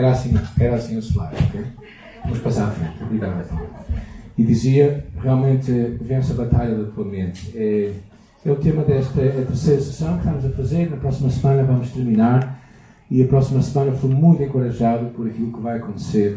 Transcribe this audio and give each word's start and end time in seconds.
Era 0.00 0.12
assim, 0.12 0.34
era 0.58 0.76
assim 0.76 0.96
o 0.96 1.02
slide, 1.02 1.36
ok? 1.44 1.62
Vamos 2.24 2.38
passar 2.38 2.68
à 2.68 2.70
frente. 2.70 3.02
Obrigado. 3.02 3.44
E 4.38 4.42
dizia, 4.42 5.06
realmente, 5.20 5.70
vence 6.00 6.32
a 6.32 6.36
batalha 6.36 6.74
da 6.74 6.90
tua 6.90 7.04
mente. 7.04 7.52
É, 7.54 7.92
é 8.42 8.50
o 8.50 8.56
tema 8.56 8.82
desta 8.82 9.20
é 9.20 9.44
terceira 9.46 9.78
sessão 9.82 10.14
que 10.14 10.24
estamos 10.24 10.46
a 10.46 10.50
fazer. 10.52 10.88
Na 10.88 10.96
próxima 10.96 11.28
semana 11.28 11.64
vamos 11.64 11.90
terminar. 11.90 12.62
E 13.10 13.22
a 13.22 13.26
próxima 13.26 13.60
semana 13.60 13.92
fui 13.92 14.08
muito 14.08 14.42
encorajado 14.42 15.10
por 15.10 15.26
aquilo 15.26 15.52
que 15.52 15.60
vai 15.60 15.76
acontecer, 15.76 16.34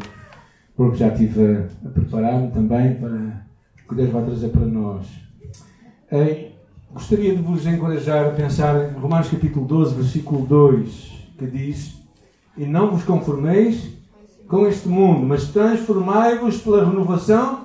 porque 0.76 0.98
já 0.98 1.08
estive 1.08 1.66
a, 1.86 1.88
preparar-me 1.88 2.50
também 2.50 2.96
para 2.96 3.46
o 3.82 3.88
que 3.88 3.94
Deus 3.94 4.10
vai 4.10 4.26
trazer 4.26 4.48
para 4.48 4.66
nós. 4.66 5.06
Gostaria 6.92 7.34
de 7.34 7.40
vos 7.40 7.66
encorajar 7.66 8.26
a 8.26 8.30
pensar 8.30 8.90
em 8.90 8.92
Romanos 8.92 9.28
capítulo 9.28 9.66
12, 9.66 9.94
versículo 9.94 10.44
2, 10.46 11.30
que 11.38 11.46
diz: 11.46 12.03
E 12.56 12.64
não 12.64 12.90
vos 12.90 13.02
conformeis 13.04 13.92
com 14.48 14.66
este 14.66 14.88
mundo, 14.88 15.26
mas 15.26 15.48
transformai-vos 15.48 16.58
pela 16.58 16.84
renovação 16.84 17.64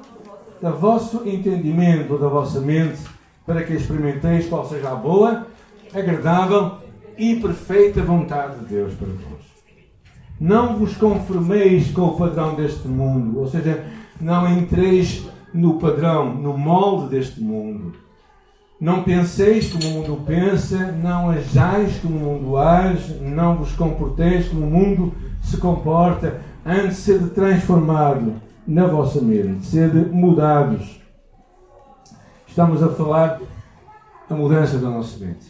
do 0.61 0.71
vosso 0.73 1.27
entendimento, 1.27 2.17
da 2.17 2.27
vossa 2.27 2.59
mente, 2.59 2.99
para 3.45 3.63
que 3.63 3.73
experimenteis 3.73 4.47
qual 4.47 4.67
seja 4.67 4.91
a 4.91 4.95
boa, 4.95 5.47
agradável 5.93 6.73
e 7.17 7.35
perfeita 7.35 8.01
vontade 8.01 8.59
de 8.59 8.65
Deus 8.65 8.93
para 8.93 9.07
vós. 9.07 9.49
Não 10.39 10.77
vos 10.77 10.95
conformeis 10.95 11.91
com 11.91 12.03
o 12.03 12.17
padrão 12.17 12.55
deste 12.55 12.87
mundo, 12.87 13.39
ou 13.39 13.47
seja, 13.47 13.85
não 14.21 14.47
entreis 14.51 15.27
no 15.53 15.79
padrão, 15.79 16.33
no 16.33 16.57
molde 16.57 17.09
deste 17.09 17.41
mundo. 17.41 17.93
Não 18.79 19.03
penseis 19.03 19.73
como 19.73 19.85
o 19.85 19.91
mundo 19.91 20.23
pensa, 20.25 20.93
não 20.93 21.29
ajais 21.29 21.99
como 21.99 22.15
o 22.15 22.19
mundo 22.19 22.57
age, 22.57 23.15
não 23.15 23.57
vos 23.57 23.73
comporteis 23.73 24.47
como 24.47 24.65
o 24.65 24.69
mundo 24.69 25.13
se 25.41 25.57
comporta, 25.57 26.39
antes 26.65 26.95
de 26.95 27.01
ser 27.01 27.29
transformado 27.31 28.35
na 28.65 28.87
vossa 28.87 29.19
mente, 29.19 29.65
ser 29.65 29.93
mudados. 29.93 31.01
Estamos 32.47 32.81
a 32.81 32.87
falar 32.89 33.41
da 34.29 34.35
mudança 34.35 34.77
da 34.77 34.89
nossa 34.89 35.17
mente. 35.25 35.47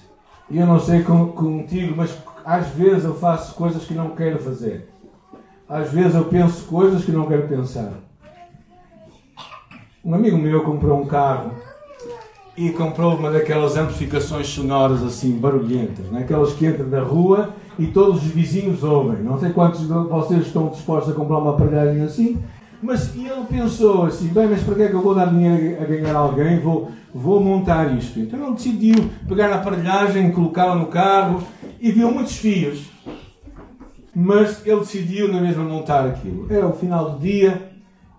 E 0.49 0.57
eu 0.57 0.65
não 0.65 0.79
sei 0.79 1.03
contigo, 1.03 1.93
mas 1.95 2.17
às 2.43 2.69
vezes 2.69 3.03
eu 3.03 3.13
faço 3.13 3.53
coisas 3.53 3.85
que 3.85 3.93
não 3.93 4.15
quero 4.15 4.39
fazer. 4.39 4.89
Às 5.67 5.91
vezes 5.91 6.15
eu 6.15 6.25
penso 6.25 6.65
coisas 6.65 7.05
que 7.05 7.11
não 7.11 7.27
quero 7.27 7.47
pensar. 7.47 7.93
Um 10.03 10.15
amigo 10.15 10.37
meu 10.37 10.63
comprou 10.63 10.99
um 10.99 11.05
carro 11.05 11.51
e 12.59 12.71
comprou 12.71 13.15
uma 13.15 13.31
daquelas 13.31 13.77
amplificações 13.77 14.47
sonoras 14.47 15.01
assim, 15.01 15.31
barulhentas, 15.31 16.05
né? 16.07 16.19
aquelas 16.19 16.51
que 16.51 16.65
entram 16.65 16.87
na 16.87 16.99
rua 16.99 17.55
e 17.79 17.87
todos 17.87 18.17
os 18.21 18.27
vizinhos 18.31 18.83
ouvem. 18.83 19.23
Não 19.23 19.39
sei 19.39 19.53
quantos 19.53 19.79
de 19.79 19.87
vocês 19.87 20.45
estão 20.45 20.67
dispostos 20.67 21.13
a 21.13 21.15
comprar 21.15 21.37
uma 21.37 21.51
aparelhagem 21.51 22.01
assim, 22.01 22.37
mas 22.83 23.15
ele 23.15 23.45
pensou 23.49 24.07
assim: 24.07 24.27
bem, 24.27 24.47
mas 24.47 24.61
para 24.61 24.75
que 24.75 24.81
é 24.81 24.87
que 24.89 24.93
eu 24.93 25.01
vou 25.01 25.15
dar 25.15 25.27
dinheiro 25.27 25.81
a 25.81 25.85
ganhar 25.85 26.13
alguém? 26.13 26.59
Vou, 26.59 26.91
vou 27.13 27.39
montar 27.39 27.97
isto. 27.97 28.19
Então 28.19 28.43
ele 28.43 28.55
decidiu 28.55 29.09
pegar 29.25 29.53
a 29.53 29.55
aparelhagem, 29.55 30.29
colocá-la 30.33 30.75
no 30.75 30.87
carro 30.87 31.41
e 31.79 31.93
viu 31.93 32.11
muitos 32.11 32.35
fios. 32.35 32.89
Mas 34.13 34.67
ele 34.67 34.81
decidiu 34.81 35.31
na 35.31 35.39
mesma 35.39 35.63
montar 35.63 36.05
aquilo. 36.05 36.45
Era 36.49 36.67
o 36.67 36.73
final 36.73 37.11
do 37.11 37.19
dia 37.19 37.69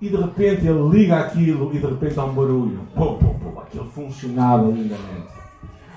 e 0.00 0.08
de 0.08 0.16
repente 0.16 0.66
ele 0.66 0.88
liga 0.88 1.18
aquilo 1.18 1.70
e 1.74 1.78
de 1.78 1.86
repente 1.86 2.18
há 2.18 2.24
um 2.24 2.32
barulho. 2.32 2.80
Pô, 2.94 3.14
pô, 3.14 3.34
aquilo 3.70 3.86
funcionava 3.86 4.66
lindamente. 4.66 5.30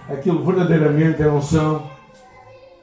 Aquilo 0.08 0.46
verdadeiramente 0.46 1.22
era 1.22 1.34
um 1.34 1.42
som 1.42 1.90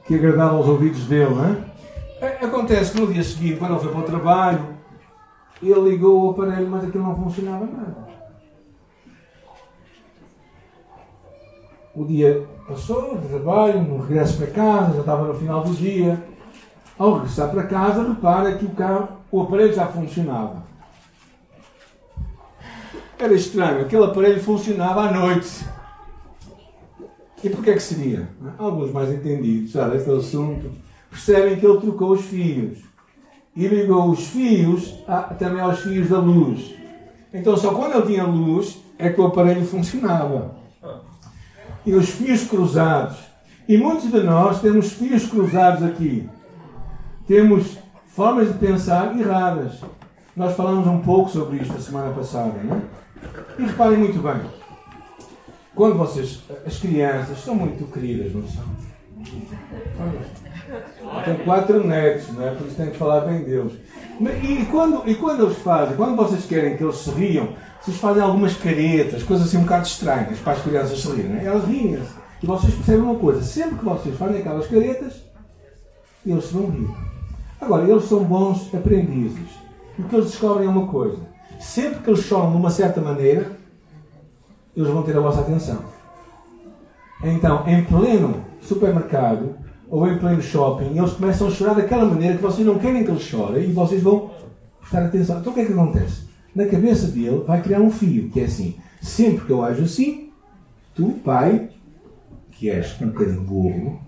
que 0.05 0.15
agradava 0.15 0.57
aos 0.57 0.67
ouvidos 0.67 1.05
dele, 1.05 1.33
não 1.33 1.45
é? 1.45 2.45
Acontece 2.45 2.91
que 2.91 2.99
no 2.99 3.11
dia 3.11 3.23
seguinte, 3.23 3.57
quando 3.57 3.71
ele 3.71 3.79
foi 3.79 3.91
para 3.91 4.01
o 4.01 4.03
trabalho, 4.03 4.65
ele 5.63 5.89
ligou 5.89 6.27
o 6.27 6.29
aparelho, 6.31 6.69
mas 6.69 6.83
aquilo 6.83 7.03
não 7.03 7.15
funcionava 7.15 7.65
nada. 7.65 8.11
O 11.95 12.05
dia 12.05 12.45
passou, 12.67 13.17
de 13.17 13.27
trabalho, 13.27 13.81
no 13.81 14.01
regresso 14.01 14.37
para 14.37 14.47
casa, 14.47 14.93
já 14.93 14.99
estava 14.99 15.27
no 15.27 15.33
final 15.33 15.63
do 15.63 15.73
dia. 15.73 16.21
Ao 16.97 17.13
regressar 17.15 17.49
para 17.49 17.63
casa, 17.63 18.07
repara 18.07 18.55
que 18.55 18.65
o 18.65 18.69
carro, 18.69 19.07
o 19.31 19.41
aparelho 19.41 19.73
já 19.73 19.87
funcionava. 19.87 20.70
Era 23.21 23.35
estranho, 23.35 23.81
aquele 23.81 24.03
aparelho 24.03 24.41
funcionava 24.41 25.01
à 25.01 25.11
noite. 25.11 25.63
E 27.43 27.49
porquê 27.51 27.69
é 27.69 27.73
que 27.73 27.83
seria? 27.83 28.27
Alguns 28.57 28.91
mais 28.91 29.11
entendidos 29.11 29.69
já 29.69 29.87
deste 29.87 30.09
assunto 30.09 30.71
percebem 31.07 31.55
que 31.59 31.63
ele 31.63 31.79
trocou 31.79 32.13
os 32.13 32.21
fios 32.21 32.79
e 33.55 33.67
ligou 33.67 34.09
os 34.09 34.25
fios 34.25 34.95
a, 35.07 35.21
também 35.35 35.61
aos 35.61 35.81
fios 35.81 36.09
da 36.09 36.17
luz. 36.17 36.73
Então 37.31 37.55
só 37.55 37.75
quando 37.75 37.93
ele 37.93 38.07
tinha 38.07 38.23
luz 38.23 38.79
é 38.97 39.11
que 39.11 39.21
o 39.21 39.27
aparelho 39.27 39.67
funcionava. 39.67 40.55
E 41.85 41.93
os 41.93 42.09
fios 42.09 42.45
cruzados. 42.45 43.19
E 43.67 43.77
muitos 43.77 44.11
de 44.11 44.19
nós 44.23 44.61
temos 44.61 44.93
fios 44.93 45.27
cruzados 45.27 45.83
aqui. 45.83 46.27
Temos 47.27 47.77
formas 48.07 48.51
de 48.51 48.57
pensar 48.57 49.15
erradas. 49.15 49.79
Nós 50.35 50.55
falamos 50.55 50.87
um 50.87 51.01
pouco 51.01 51.29
sobre 51.29 51.57
isto 51.57 51.75
a 51.75 51.79
semana 51.79 52.11
passada, 52.13 52.59
não 52.63 52.77
é? 52.77 52.81
E 53.57 53.63
reparem 53.63 53.97
muito 53.97 54.19
bem. 54.19 54.41
Quando 55.75 55.97
vocês, 55.97 56.41
as 56.65 56.77
crianças, 56.77 57.39
são 57.39 57.55
muito 57.55 57.85
queridas, 57.91 58.33
não 58.33 58.47
são? 58.47 58.63
Tem 61.25 61.35
quatro 61.43 61.85
netos, 61.85 62.33
não 62.33 62.47
é? 62.47 62.51
Por 62.51 62.67
isso 62.67 62.75
tem 62.75 62.89
que 62.89 62.97
falar 62.97 63.21
bem 63.21 63.43
deles. 63.43 63.73
E 64.43 64.65
quando, 64.65 65.09
e 65.09 65.15
quando 65.15 65.45
eles 65.45 65.57
fazem, 65.59 65.95
quando 65.95 66.15
vocês 66.15 66.45
querem 66.45 66.77
que 66.77 66.83
eles 66.83 66.97
se 66.97 67.09
riam, 67.11 67.49
vocês 67.81 67.97
fazem 67.97 68.21
algumas 68.21 68.55
caretas, 68.55 69.23
coisas 69.23 69.47
assim 69.47 69.57
um 69.57 69.63
bocado 69.63 69.87
estranhas 69.87 70.39
para 70.39 70.53
as 70.53 70.61
crianças 70.61 71.01
se 71.01 71.07
rirem. 71.09 71.39
É? 71.39 71.45
Elas 71.45 71.65
riem-se. 71.65 72.21
E 72.43 72.45
vocês 72.45 72.73
percebem 72.73 73.01
uma 73.01 73.15
coisa: 73.15 73.41
sempre 73.41 73.79
que 73.79 73.85
vocês 73.85 74.15
fazem 74.17 74.39
aquelas 74.39 74.67
caretas, 74.67 75.23
eles 76.25 76.45
se 76.45 76.53
vão 76.53 76.69
rir. 76.69 76.89
Agora, 77.59 77.89
eles 77.89 78.05
são 78.05 78.23
bons 78.23 78.73
aprendizes. 78.73 79.49
O 79.97 80.03
que 80.03 80.15
eles 80.15 80.31
descobrem 80.31 80.67
é 80.67 80.69
uma 80.69 80.87
coisa: 80.87 81.17
sempre 81.61 81.99
que 81.99 82.09
eles 82.09 82.23
choram 82.23 82.51
de 82.51 82.57
uma 82.57 82.69
certa 82.69 82.99
maneira, 82.99 83.51
eles 84.75 84.89
vão 84.89 85.03
ter 85.03 85.15
a 85.15 85.21
vossa 85.21 85.41
atenção. 85.41 85.79
Então, 87.23 87.67
em 87.67 87.83
pleno 87.85 88.43
supermercado 88.61 89.55
ou 89.87 90.07
em 90.07 90.17
pleno 90.17 90.41
shopping, 90.41 90.97
eles 90.97 91.13
começam 91.13 91.47
a 91.47 91.51
chorar 91.51 91.75
daquela 91.75 92.05
maneira 92.05 92.35
que 92.35 92.41
vocês 92.41 92.65
não 92.65 92.79
querem 92.79 93.03
que 93.03 93.11
eles 93.11 93.23
chorem 93.23 93.69
e 93.69 93.73
vocês 93.73 94.01
vão 94.01 94.31
prestar 94.79 95.05
atenção. 95.05 95.39
Então, 95.39 95.51
o 95.51 95.55
que 95.55 95.61
é 95.61 95.65
que 95.65 95.73
acontece? 95.73 96.23
Na 96.55 96.65
cabeça 96.65 97.07
dele 97.07 97.43
vai 97.45 97.61
criar 97.61 97.79
um 97.79 97.91
fio, 97.91 98.29
que 98.29 98.39
é 98.39 98.45
assim: 98.45 98.75
sempre 99.01 99.45
que 99.45 99.51
eu 99.51 99.63
ajo 99.63 99.83
assim, 99.83 100.31
tu, 100.95 101.11
pai, 101.23 101.69
que 102.51 102.69
és 102.69 102.99
um 103.01 103.07
bocadinho 103.07 103.41
burro, 103.41 104.01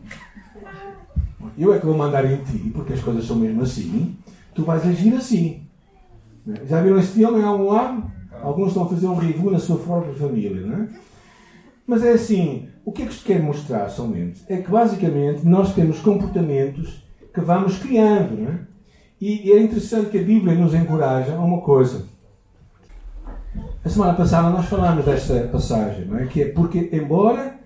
eu 1.58 1.74
é 1.74 1.80
que 1.80 1.86
vou 1.86 1.98
mandar 1.98 2.26
em 2.26 2.38
ti, 2.44 2.72
porque 2.74 2.94
as 2.94 3.02
coisas 3.02 3.26
são 3.26 3.36
mesmo 3.36 3.62
assim, 3.62 4.18
tu 4.56 4.64
vais 4.64 4.86
agir 4.86 5.14
assim. 5.14 5.63
Já 6.66 6.82
viram 6.82 7.00
esse 7.00 7.14
filme 7.14 7.44
algum 7.44 7.70
lado? 7.70 8.12
Alguns 8.42 8.70
estão 8.70 8.84
a 8.84 8.90
fazer 8.90 9.08
um 9.08 9.16
review 9.16 9.52
na 9.52 9.60
sua 9.60 9.78
própria 9.78 10.14
família, 10.14 10.66
não 10.66 10.84
é? 10.84 10.90
Mas 11.88 12.04
é 12.04 12.12
assim, 12.12 12.68
o 12.86 12.92
que 12.92 13.04
é 13.04 13.06
que 13.06 13.12
isto 13.14 13.26
quer 13.26 13.42
mostrar 13.42 13.90
somente? 13.90 14.42
É 14.48 14.58
que 14.58 14.70
basicamente 14.70 15.46
nós 15.46 15.74
temos 15.74 16.00
comportamentos 16.00 17.04
que 17.34 17.42
vamos 17.42 17.78
criando, 17.78 18.42
não 18.42 18.52
é? 18.52 18.60
E 19.20 19.52
é 19.52 19.62
interessante 19.62 20.10
que 20.10 20.20
a 20.20 20.24
Bíblia 20.24 20.56
nos 20.56 20.74
encoraja 20.74 21.36
a 21.36 21.40
uma 21.40 21.62
coisa. 21.62 22.06
A 23.84 23.90
semana 23.90 24.14
passada 24.14 24.50
nós 24.50 24.66
falámos 24.66 25.06
desta 25.06 25.48
passagem, 25.48 26.06
não 26.06 26.18
é? 26.18 26.26
Que 26.26 26.42
é 26.44 26.50
porque, 26.50 26.90
embora 26.92 27.58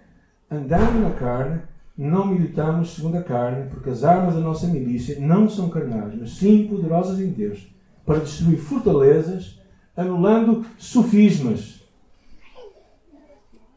andando 0.51 1.01
na 1.01 1.11
carne, 1.11 1.61
não 1.97 2.27
militamos 2.27 2.95
segundo 2.95 3.17
a 3.17 3.23
carne, 3.23 3.69
porque 3.69 3.89
as 3.89 4.03
armas 4.03 4.35
da 4.35 4.39
nossa 4.39 4.67
milícia 4.67 5.19
não 5.19 5.49
são 5.49 5.69
carnais, 5.69 6.13
mas 6.19 6.37
sim 6.37 6.67
poderosas 6.67 7.19
em 7.19 7.29
Deus, 7.29 7.67
para 8.07 8.19
destruir 8.19 8.57
fortalezas 8.57 9.59
anulando 9.97 10.65
sofismas, 10.77 11.81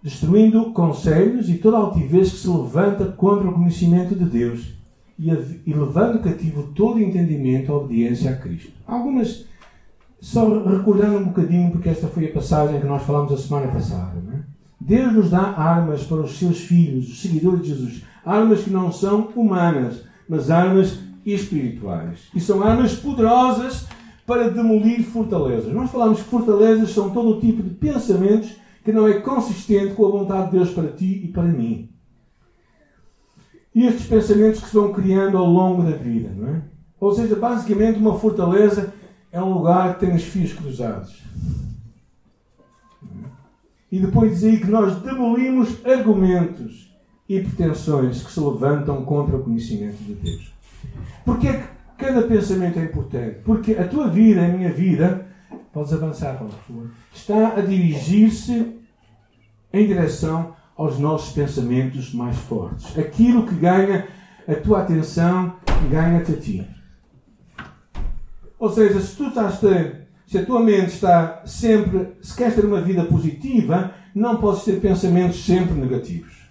destruindo 0.02 0.72
conselhos 0.72 1.48
e 1.48 1.54
toda 1.54 1.78
altivez 1.78 2.30
que 2.30 2.36
se 2.36 2.48
levanta 2.48 3.06
contra 3.06 3.48
o 3.48 3.54
conhecimento 3.54 4.14
de 4.14 4.24
Deus 4.24 4.74
e, 5.18 5.30
levando 5.74 6.22
cativo 6.22 6.72
todo 6.74 7.00
entendimento 7.00 7.72
à 7.72 7.76
obediência 7.76 8.30
a 8.30 8.36
Cristo. 8.36 8.72
Algumas, 8.86 9.46
só 10.20 10.62
recordando 10.62 11.18
um 11.18 11.24
bocadinho, 11.24 11.72
porque 11.72 11.88
esta 11.88 12.06
foi 12.06 12.26
a 12.26 12.32
passagem 12.32 12.80
que 12.80 12.86
nós 12.86 13.02
falamos 13.02 13.32
a 13.32 13.36
semana 13.36 13.72
passada. 13.72 14.22
É? 14.32 14.40
Deus 14.80 15.12
nos 15.12 15.30
dá 15.30 15.40
armas 15.40 16.04
para 16.04 16.18
os 16.18 16.38
seus 16.38 16.60
filhos, 16.60 17.10
os 17.10 17.20
seguidores 17.20 17.62
de 17.62 17.68
Jesus. 17.68 18.04
Armas 18.24 18.62
que 18.62 18.70
não 18.70 18.92
são 18.92 19.28
humanas, 19.34 20.04
mas 20.28 20.50
armas 20.50 20.98
espirituais. 21.26 22.28
E 22.34 22.40
são 22.40 22.62
armas 22.62 22.94
poderosas 22.94 23.86
para 24.30 24.48
demolir 24.48 25.02
fortalezas. 25.02 25.74
Nós 25.74 25.90
falamos 25.90 26.22
que 26.22 26.28
fortalezas 26.28 26.92
são 26.92 27.10
todo 27.10 27.30
o 27.30 27.40
tipo 27.40 27.64
de 27.64 27.70
pensamentos 27.70 28.52
que 28.84 28.92
não 28.92 29.08
é 29.08 29.14
consistente 29.14 29.92
com 29.94 30.06
a 30.06 30.10
vontade 30.10 30.52
de 30.52 30.58
Deus 30.58 30.70
para 30.70 30.86
ti 30.86 31.22
e 31.24 31.26
para 31.26 31.42
mim. 31.42 31.90
E 33.74 33.84
estes 33.88 34.06
pensamentos 34.06 34.60
que 34.60 34.68
se 34.68 34.74
vão 34.76 34.92
criando 34.92 35.36
ao 35.36 35.46
longo 35.46 35.82
da 35.82 35.96
vida, 35.96 36.32
não 36.32 36.46
é? 36.46 36.62
Ou 37.00 37.12
seja, 37.12 37.34
basicamente, 37.34 37.98
uma 37.98 38.20
fortaleza 38.20 38.94
é 39.32 39.42
um 39.42 39.52
lugar 39.52 39.94
que 39.94 40.06
tem 40.06 40.14
os 40.14 40.22
fios 40.22 40.52
cruzados. 40.52 41.24
E 43.90 43.98
depois 43.98 44.30
diz 44.30 44.44
aí 44.44 44.60
que 44.60 44.70
nós 44.70 44.94
demolimos 45.02 45.84
argumentos 45.84 46.96
e 47.28 47.40
pretensões 47.40 48.22
que 48.22 48.30
se 48.30 48.38
levantam 48.38 49.04
contra 49.04 49.36
o 49.36 49.42
conhecimento 49.42 49.98
de 50.04 50.14
Deus. 50.14 50.52
Porquê 51.24 51.48
é 51.48 51.52
que 51.54 51.79
cada 52.00 52.22
pensamento 52.22 52.78
é 52.78 52.84
importante? 52.84 53.36
Porque 53.44 53.74
a 53.74 53.86
tua 53.86 54.08
vida, 54.08 54.44
a 54.44 54.48
minha 54.48 54.72
vida, 54.72 55.26
podes 55.72 55.92
avançar, 55.92 56.36
por 56.36 56.48
favor, 56.48 56.90
está 57.12 57.54
a 57.56 57.60
dirigir-se 57.60 58.76
em 59.72 59.86
direção 59.86 60.54
aos 60.76 60.98
nossos 60.98 61.32
pensamentos 61.32 62.12
mais 62.14 62.36
fortes. 62.36 62.98
Aquilo 62.98 63.46
que 63.46 63.54
ganha 63.54 64.08
a 64.48 64.54
tua 64.54 64.80
atenção, 64.80 65.56
ganha-te 65.90 66.32
a 66.32 66.36
ti. 66.36 66.66
Ou 68.58 68.70
seja, 68.70 69.00
se 69.00 69.16
tu 69.16 69.28
estás 69.28 69.62
a 69.64 70.00
se 70.26 70.38
a 70.38 70.46
tua 70.46 70.60
mente 70.60 70.94
está 70.94 71.42
sempre, 71.44 72.12
se 72.22 72.36
queres 72.36 72.54
ter 72.54 72.64
uma 72.64 72.80
vida 72.80 73.04
positiva, 73.04 73.92
não 74.14 74.36
podes 74.36 74.62
ter 74.62 74.80
pensamentos 74.80 75.44
sempre 75.44 75.74
negativos. 75.74 76.46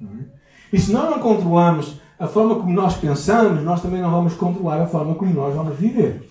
É? 0.00 0.06
E 0.72 0.78
se 0.78 0.90
nós 0.90 1.10
não 1.10 1.18
controlamos 1.18 2.00
a 2.18 2.26
forma 2.26 2.56
como 2.56 2.72
nós 2.72 2.96
pensamos, 2.96 3.62
nós 3.62 3.80
também 3.80 4.00
não 4.00 4.10
vamos 4.10 4.34
controlar 4.34 4.82
a 4.82 4.86
forma 4.86 5.14
como 5.14 5.32
nós 5.32 5.54
vamos 5.54 5.76
viver. 5.76 6.28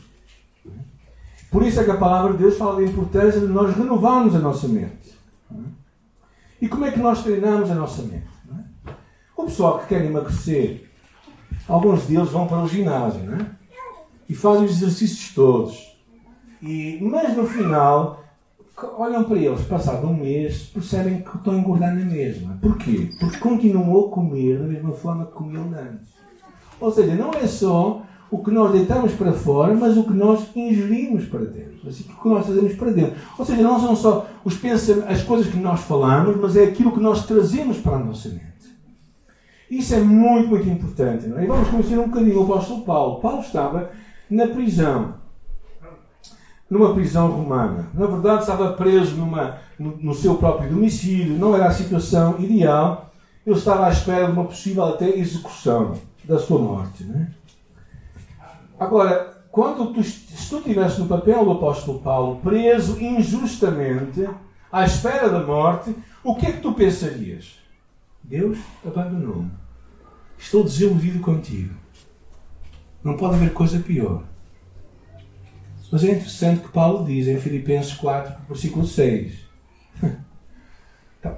Por 1.50 1.64
isso 1.64 1.80
é 1.80 1.84
que 1.84 1.92
a 1.92 1.98
palavra 1.98 2.34
de 2.34 2.40
Deus 2.40 2.58
fala 2.58 2.76
da 2.76 2.84
importância 2.84 3.40
de 3.40 3.48
nós 3.48 3.76
renovarmos 3.76 4.36
a 4.36 4.40
nossa 4.40 4.68
mente. 4.68 5.18
E 6.62 6.68
como 6.68 6.86
é 6.86 6.92
que 6.92 7.00
nós 7.00 7.24
treinamos 7.24 7.72
a 7.72 7.76
nossa 7.76 8.02
mente? 8.02 8.28
O 9.36 9.46
pessoal 9.46 9.80
que 9.80 9.88
quer 9.88 10.04
emagrecer, 10.04 10.90
alguns 11.68 12.06
deles 12.06 12.30
vão 12.30 12.48
para 12.48 12.64
o 12.64 12.68
ginásio 12.68 13.22
é? 13.34 13.46
e 14.28 14.36
fazem 14.36 14.66
os 14.66 14.72
exercícios 14.72 15.34
todos. 15.34 15.96
E, 16.62 17.00
mas 17.02 17.38
no 17.38 17.46
final, 17.46 18.24
olham 18.98 19.24
para 19.24 19.38
eles, 19.38 19.62
passado 19.62 20.08
um 20.08 20.14
mês, 20.14 20.70
percebem 20.74 21.22
que 21.22 21.38
estão 21.38 21.60
a 21.60 21.80
na 21.80 22.06
mesma. 22.06 22.58
Porquê? 22.62 23.10
Porque 23.20 23.40
continuam 23.40 24.06
a 24.06 24.10
comer 24.10 24.60
da 24.60 24.66
mesma 24.66 24.92
forma 24.92 25.26
que 25.26 25.32
comiam 25.32 25.66
antes. 25.74 26.16
Ou 26.80 26.92
seja, 26.92 27.16
não 27.16 27.32
é 27.32 27.48
só 27.48 28.04
o 28.30 28.40
que 28.40 28.52
nós 28.52 28.72
deitamos 28.72 29.14
para 29.14 29.32
fora, 29.32 29.74
mas 29.74 29.98
o 29.98 30.04
que 30.04 30.14
nós 30.14 30.56
ingerimos 30.56 31.26
para 31.26 31.46
dentro. 31.46 31.88
Assim, 31.88 32.06
o 32.10 32.22
que 32.22 32.30
nós 32.30 32.46
fazemos 32.46 32.74
para 32.76 32.92
dentro. 32.92 33.16
Ou 33.40 33.46
seja, 33.46 33.62
não 33.64 33.80
são 33.80 33.96
só 33.96 34.28
os 34.44 34.60
as 35.08 35.24
coisas 35.24 35.48
que 35.48 35.58
nós 35.58 35.80
falamos, 35.82 36.36
mas 36.36 36.56
é 36.56 36.66
aquilo 36.66 36.92
que 36.92 37.00
nós 37.00 37.26
trazemos 37.26 37.78
para 37.78 37.96
a 37.96 38.00
nossa 38.00 38.30
mente. 38.30 38.44
Isso 39.72 39.96
é 39.96 40.00
muito, 40.00 40.50
muito 40.50 40.70
importante. 40.70 41.28
Não 41.28 41.40
é? 41.40 41.46
E 41.46 41.48
vamos 41.48 41.68
conhecer 41.70 41.98
um 41.98 42.10
bocadinho 42.10 42.40
o 42.40 42.44
apóstolo 42.44 42.84
Paulo. 42.84 43.22
Paulo 43.22 43.42
estava 43.42 43.90
na 44.30 44.48
prisão 44.48 45.16
numa 46.70 46.94
prisão 46.94 47.32
romana. 47.32 47.88
Na 47.94 48.06
verdade, 48.06 48.42
estava 48.42 48.74
preso 48.74 49.16
numa, 49.16 49.58
no, 49.80 49.98
no, 49.98 50.14
seu 50.14 50.36
próprio 50.36 50.70
domicílio, 50.70 51.38
não 51.38 51.56
era 51.56 51.68
a 51.68 51.74
situação 51.74 52.36
ideal. 52.40 53.12
Ele 53.46 53.56
estava 53.56 53.88
à 53.88 53.90
espera 53.90 54.26
de 54.26 54.34
uma 54.34 54.44
possível 54.44 54.84
até 54.84 55.10
execução 55.10 55.98
da 56.26 56.38
sua 56.38 56.60
morte. 56.60 57.04
Né? 57.06 57.32
Agora, 58.78 59.38
quando 59.50 59.94
tu, 59.94 60.04
se 60.04 60.50
tu 60.50 60.58
estivesse 60.58 61.00
no 61.00 61.08
papel 61.08 61.46
do 61.46 61.52
apóstolo 61.52 62.00
Paulo, 62.00 62.42
preso 62.42 63.02
injustamente, 63.02 64.28
à 64.72 64.84
espera 64.84 65.30
da 65.30 65.40
morte, 65.40 65.96
o 66.24 66.36
que 66.36 66.46
é 66.46 66.52
que 66.52 66.62
tu 66.62 66.74
pensarias? 66.74 67.58
Deus 68.22 68.60
abandonou-me. 68.86 69.50
Estou 70.38 70.64
desiludido 70.64 71.20
contigo. 71.20 71.74
Não 73.04 73.16
pode 73.16 73.36
haver 73.36 73.54
coisa 73.54 73.80
pior. 73.80 74.24
Mas 75.92 76.04
é 76.04 76.12
interessante 76.12 76.62
que 76.62 76.70
Paulo 76.70 77.06
diz 77.06 77.28
em 77.28 77.40
Filipenses 77.40 77.94
4, 77.94 78.36
versículo 78.48 78.86
6. 78.86 79.34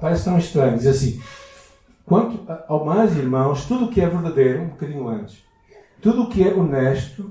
Parece 0.00 0.24
tão 0.24 0.38
estranho. 0.38 0.76
Diz 0.76 0.86
assim: 0.86 1.20
Quanto 2.04 2.44
ao 2.68 2.84
mais, 2.84 3.16
irmãos, 3.16 3.64
tudo 3.64 3.86
o 3.86 3.88
que 3.88 4.00
é 4.00 4.08
verdadeiro, 4.08 4.62
um 4.62 4.68
bocadinho 4.68 5.08
antes, 5.08 5.44
tudo 6.00 6.22
o 6.22 6.28
que 6.28 6.42
é 6.42 6.52
honesto, 6.52 7.30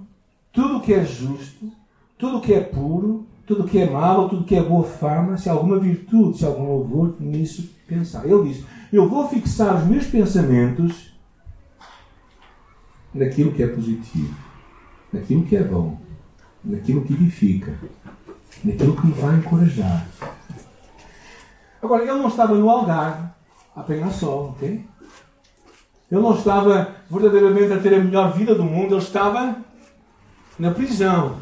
tudo 0.52 0.78
o 0.78 0.82
que 0.82 0.94
é 0.94 1.04
justo, 1.04 1.72
tudo 2.18 2.38
o 2.38 2.42
que 2.42 2.54
é 2.54 2.62
puro, 2.62 3.28
tudo 3.46 3.64
o 3.64 3.68
que 3.68 3.80
é 3.80 3.90
malo, 3.90 4.30
tudo 4.30 4.44
o 4.44 4.46
que 4.46 4.56
é 4.56 4.64
boa 4.64 4.84
fama, 4.84 5.38
se 5.38 5.50
alguma 5.50 5.80
virtude, 5.80 6.38
se 6.38 6.46
algum 6.46 6.68
louvor, 6.68 7.16
nisso 7.20 7.70
pensar. 7.86 8.26
Ele 8.26 8.50
diz: 8.50 8.64
Eu 8.94 9.10
vou 9.10 9.28
fixar 9.28 9.76
os 9.76 9.88
meus 9.88 10.06
pensamentos 10.06 11.14
naquilo 13.14 13.52
que 13.52 13.64
é 13.64 13.68
positivo, 13.68 14.36
naquilo 15.12 15.44
que 15.44 15.58
é 15.58 15.64
bom 15.64 16.09
naquilo 16.70 17.04
que 17.04 17.14
edifica, 17.14 17.74
naquilo 18.64 18.96
que 18.96 19.08
me 19.08 19.14
vai 19.14 19.36
encorajar. 19.36 20.08
Agora, 21.82 22.04
ele 22.04 22.12
não 22.12 22.28
estava 22.28 22.56
no 22.56 22.70
Algarve 22.70 23.30
a 23.76 23.82
apenas 23.82 24.16
sol, 24.16 24.50
ok? 24.50 24.86
Ele 26.12 26.22
não 26.22 26.36
estava 26.36 26.96
verdadeiramente 27.10 27.72
a 27.72 27.80
ter 27.80 27.94
a 27.94 28.00
melhor 28.00 28.34
vida 28.34 28.56
do 28.56 28.64
mundo, 28.64 28.96
ele 28.96 29.04
estava 29.04 29.58
na 30.58 30.72
prisão. 30.72 31.38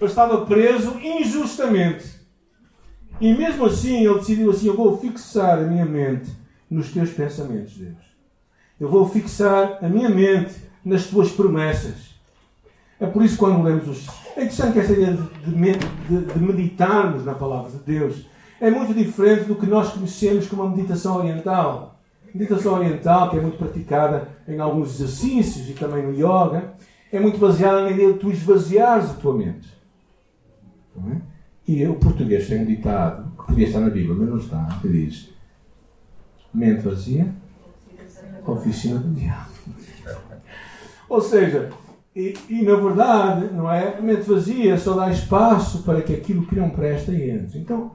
Ele 0.00 0.08
estava 0.08 0.46
preso 0.46 0.96
injustamente. 1.00 2.18
E 3.20 3.34
mesmo 3.34 3.66
assim, 3.66 4.06
ele 4.06 4.14
decidiu 4.14 4.50
assim: 4.50 4.68
Eu 4.68 4.76
vou 4.76 4.96
fixar 4.96 5.58
a 5.58 5.62
minha 5.62 5.84
mente 5.84 6.30
nos 6.70 6.92
teus 6.92 7.10
pensamentos, 7.10 7.76
Deus. 7.76 7.96
Eu 8.78 8.88
vou 8.88 9.08
fixar 9.08 9.78
a 9.82 9.88
minha 9.88 10.08
mente 10.08 10.54
nas 10.84 11.06
tuas 11.06 11.32
promessas. 11.32 12.07
É 13.00 13.06
por 13.06 13.22
isso 13.22 13.34
que 13.34 13.40
quando 13.40 13.62
lemos 13.62 13.88
os 13.88 14.06
é 14.38 14.42
interessante 14.42 14.72
que 14.74 14.78
esta 14.78 14.92
ideia 14.92 15.14
de, 15.14 15.50
de, 15.50 16.32
de, 16.32 16.38
meditarmos 16.38 17.24
na 17.24 17.34
palavra 17.34 17.72
de 17.72 17.78
Deus 17.78 18.24
é 18.60 18.70
muito 18.70 18.94
diferente 18.94 19.46
do 19.46 19.56
que 19.56 19.66
nós 19.66 19.92
conhecemos 19.92 20.46
como 20.46 20.62
a 20.62 20.70
meditação 20.70 21.16
oriental. 21.16 21.98
Meditação 22.32 22.74
oriental, 22.74 23.30
que 23.30 23.36
é 23.36 23.40
muito 23.40 23.58
praticada 23.58 24.28
em 24.46 24.60
alguns 24.60 24.94
exercícios 24.94 25.68
e 25.68 25.72
também 25.72 26.04
no 26.04 26.12
yoga, 26.12 26.74
é 27.10 27.18
muito 27.18 27.36
baseada 27.38 27.82
na 27.82 27.90
ideia 27.90 28.12
de 28.12 28.20
tu 28.20 28.30
esvaziares 28.30 29.10
a 29.10 29.14
tua 29.14 29.34
mente. 29.34 29.68
É? 31.10 31.16
E 31.66 31.86
o 31.88 31.96
português 31.96 32.46
tem 32.46 32.62
um 32.62 32.64
ditado, 32.64 33.32
que 33.36 33.46
podia 33.46 33.66
estar 33.66 33.80
na 33.80 33.90
Bíblia, 33.90 34.14
mas 34.14 34.28
não 34.28 34.38
está, 34.38 34.68
que 34.80 34.88
diz: 34.88 35.30
mente 36.54 36.82
vazia, 36.82 37.34
oficina 38.46 39.00
do 39.00 39.12
diabo. 39.14 39.50
Ou 41.08 41.20
seja, 41.20 41.70
e, 42.18 42.36
e, 42.50 42.62
na 42.62 42.74
verdade, 42.74 43.54
não 43.54 43.70
é? 43.70 43.96
A 43.96 44.02
mente 44.02 44.22
vazia 44.22 44.76
só 44.76 44.94
dá 44.94 45.08
espaço 45.08 45.84
para 45.84 46.02
que 46.02 46.12
aquilo 46.12 46.44
que 46.44 46.56
não 46.56 46.68
presta 46.68 47.14
entre. 47.14 47.60
Então, 47.60 47.92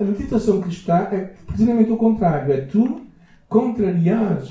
a 0.00 0.02
meditação 0.02 0.62
cristã 0.62 0.96
é 1.12 1.34
precisamente 1.46 1.90
o 1.90 1.98
contrário. 1.98 2.54
É 2.54 2.62
tu 2.62 3.02
contrariares 3.46 4.48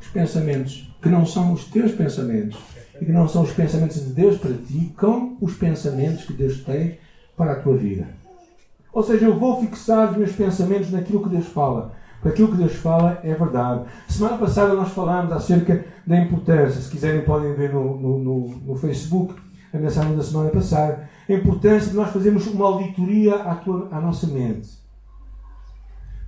os 0.00 0.08
pensamentos 0.08 0.90
que 1.02 1.10
não 1.10 1.26
são 1.26 1.52
os 1.52 1.66
teus 1.66 1.92
pensamentos 1.92 2.58
e 2.98 3.04
que 3.04 3.12
não 3.12 3.28
são 3.28 3.42
os 3.42 3.52
pensamentos 3.52 4.02
de 4.02 4.10
Deus 4.14 4.38
para 4.38 4.54
ti 4.54 4.90
com 4.98 5.36
os 5.38 5.52
pensamentos 5.52 6.24
que 6.24 6.32
Deus 6.32 6.64
tem 6.64 6.98
para 7.36 7.52
a 7.52 7.60
tua 7.60 7.76
vida. 7.76 8.08
Ou 8.90 9.02
seja, 9.02 9.26
eu 9.26 9.38
vou 9.38 9.60
fixar 9.60 10.12
os 10.12 10.16
meus 10.16 10.32
pensamentos 10.32 10.90
naquilo 10.90 11.22
que 11.22 11.28
Deus 11.28 11.46
fala. 11.46 11.92
Porque 12.22 12.28
aquilo 12.28 12.52
que 12.52 12.58
Deus 12.58 12.76
fala 12.76 13.18
é 13.24 13.34
verdade. 13.34 13.84
Semana 14.06 14.38
passada 14.38 14.74
nós 14.74 14.92
falámos 14.92 15.32
acerca 15.32 15.84
da 16.06 16.16
importância, 16.18 16.80
se 16.80 16.88
quiserem 16.88 17.24
podem 17.24 17.52
ver 17.54 17.74
no, 17.74 18.00
no, 18.00 18.18
no, 18.18 18.48
no 18.64 18.76
Facebook, 18.76 19.34
a 19.74 19.76
mensagem 19.76 20.16
da 20.16 20.22
semana 20.22 20.50
passada, 20.50 21.08
a 21.28 21.32
importância 21.32 21.90
de 21.90 21.96
nós 21.96 22.10
fazermos 22.10 22.46
uma 22.46 22.66
auditoria 22.66 23.34
à, 23.34 23.56
tua, 23.56 23.88
à 23.90 24.00
nossa 24.00 24.28
mente. 24.28 24.70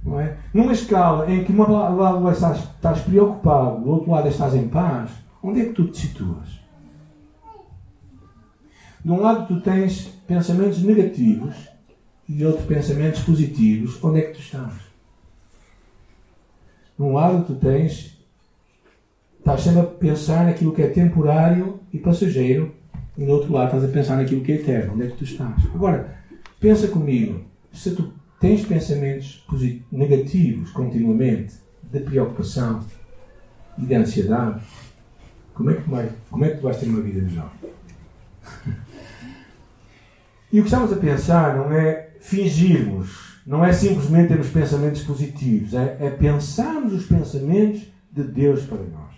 Não 0.05 0.19
é? 0.19 0.37
Numa 0.53 0.73
escala 0.73 1.31
em 1.31 1.45
que 1.45 1.53
uma 1.53 1.69
lado 1.69 2.29
estás, 2.29 2.59
estás 2.59 3.01
preocupado, 3.03 3.81
do 3.81 3.91
outro 3.91 4.11
lado 4.11 4.29
estás 4.29 4.53
em 4.55 4.67
paz, 4.67 5.13
onde 5.41 5.61
é 5.61 5.65
que 5.67 5.75
tu 5.75 5.87
te 5.87 5.99
situas? 5.99 6.61
De 9.05 9.13
um 9.13 9.21
lado 9.21 9.47
tu 9.47 9.61
tens 9.61 10.07
pensamentos 10.27 10.83
negativos 10.83 11.55
e 12.29 12.33
de 12.33 12.45
outro 12.45 12.67
pensamentos 12.67 13.23
positivos, 13.23 14.03
onde 14.03 14.19
é 14.19 14.23
que 14.23 14.33
tu 14.33 14.41
estás? 14.41 14.94
Num 16.99 17.13
lado 17.13 17.45
tu 17.45 17.55
tens, 17.55 18.19
estás 19.39 19.63
sempre 19.63 19.81
a 19.81 19.85
pensar 19.85 20.45
naquilo 20.47 20.73
que 20.73 20.83
é 20.83 20.89
temporário 20.89 21.81
e 21.93 21.99
passageiro, 21.99 22.73
e 23.17 23.25
no 23.25 23.33
outro 23.33 23.53
lado 23.53 23.67
estás 23.67 23.85
a 23.85 23.89
pensar 23.89 24.17
naquilo 24.17 24.43
que 24.43 24.53
é 24.53 24.55
eterno. 24.57 24.95
Onde 24.95 25.07
é 25.07 25.11
que 25.11 25.17
tu 25.17 25.25
estás? 25.25 25.65
Agora, 25.75 26.19
pensa 26.61 26.89
comigo, 26.89 27.41
se 27.73 27.95
tu 27.95 28.13
tens 28.41 28.65
pensamentos 28.65 29.45
negativos 29.91 30.71
continuamente, 30.71 31.55
de 31.83 32.01
preocupação 32.01 32.85
e 33.79 33.83
de 33.87 33.95
ansiedade, 33.95 34.61
como 35.53 35.71
é 35.71 35.75
que, 35.75 35.89
vai, 35.89 36.11
como 36.31 36.45
é 36.45 36.51
que 36.51 36.57
tu 36.57 36.63
vais 36.63 36.77
ter 36.77 36.87
uma 36.87 37.01
vida 37.01 37.23
melhor? 37.23 37.53
e 40.53 40.59
o 40.59 40.63
que 40.63 40.69
estamos 40.69 40.93
a 40.93 40.97
pensar 40.97 41.57
não 41.57 41.73
é 41.73 42.11
fingirmos 42.21 43.24
não 43.47 43.65
é 43.65 43.73
simplesmente 43.73 44.29
termos 44.29 44.49
pensamentos 44.49 45.03
positivos, 45.03 45.75
é, 45.75 45.99
é 46.01 46.11
pensarmos 46.11 46.93
os 46.93 47.07
pensamentos 47.07 47.83
de 48.11 48.23
Deus 48.23 48.63
para 48.63 48.79
nós. 48.79 49.15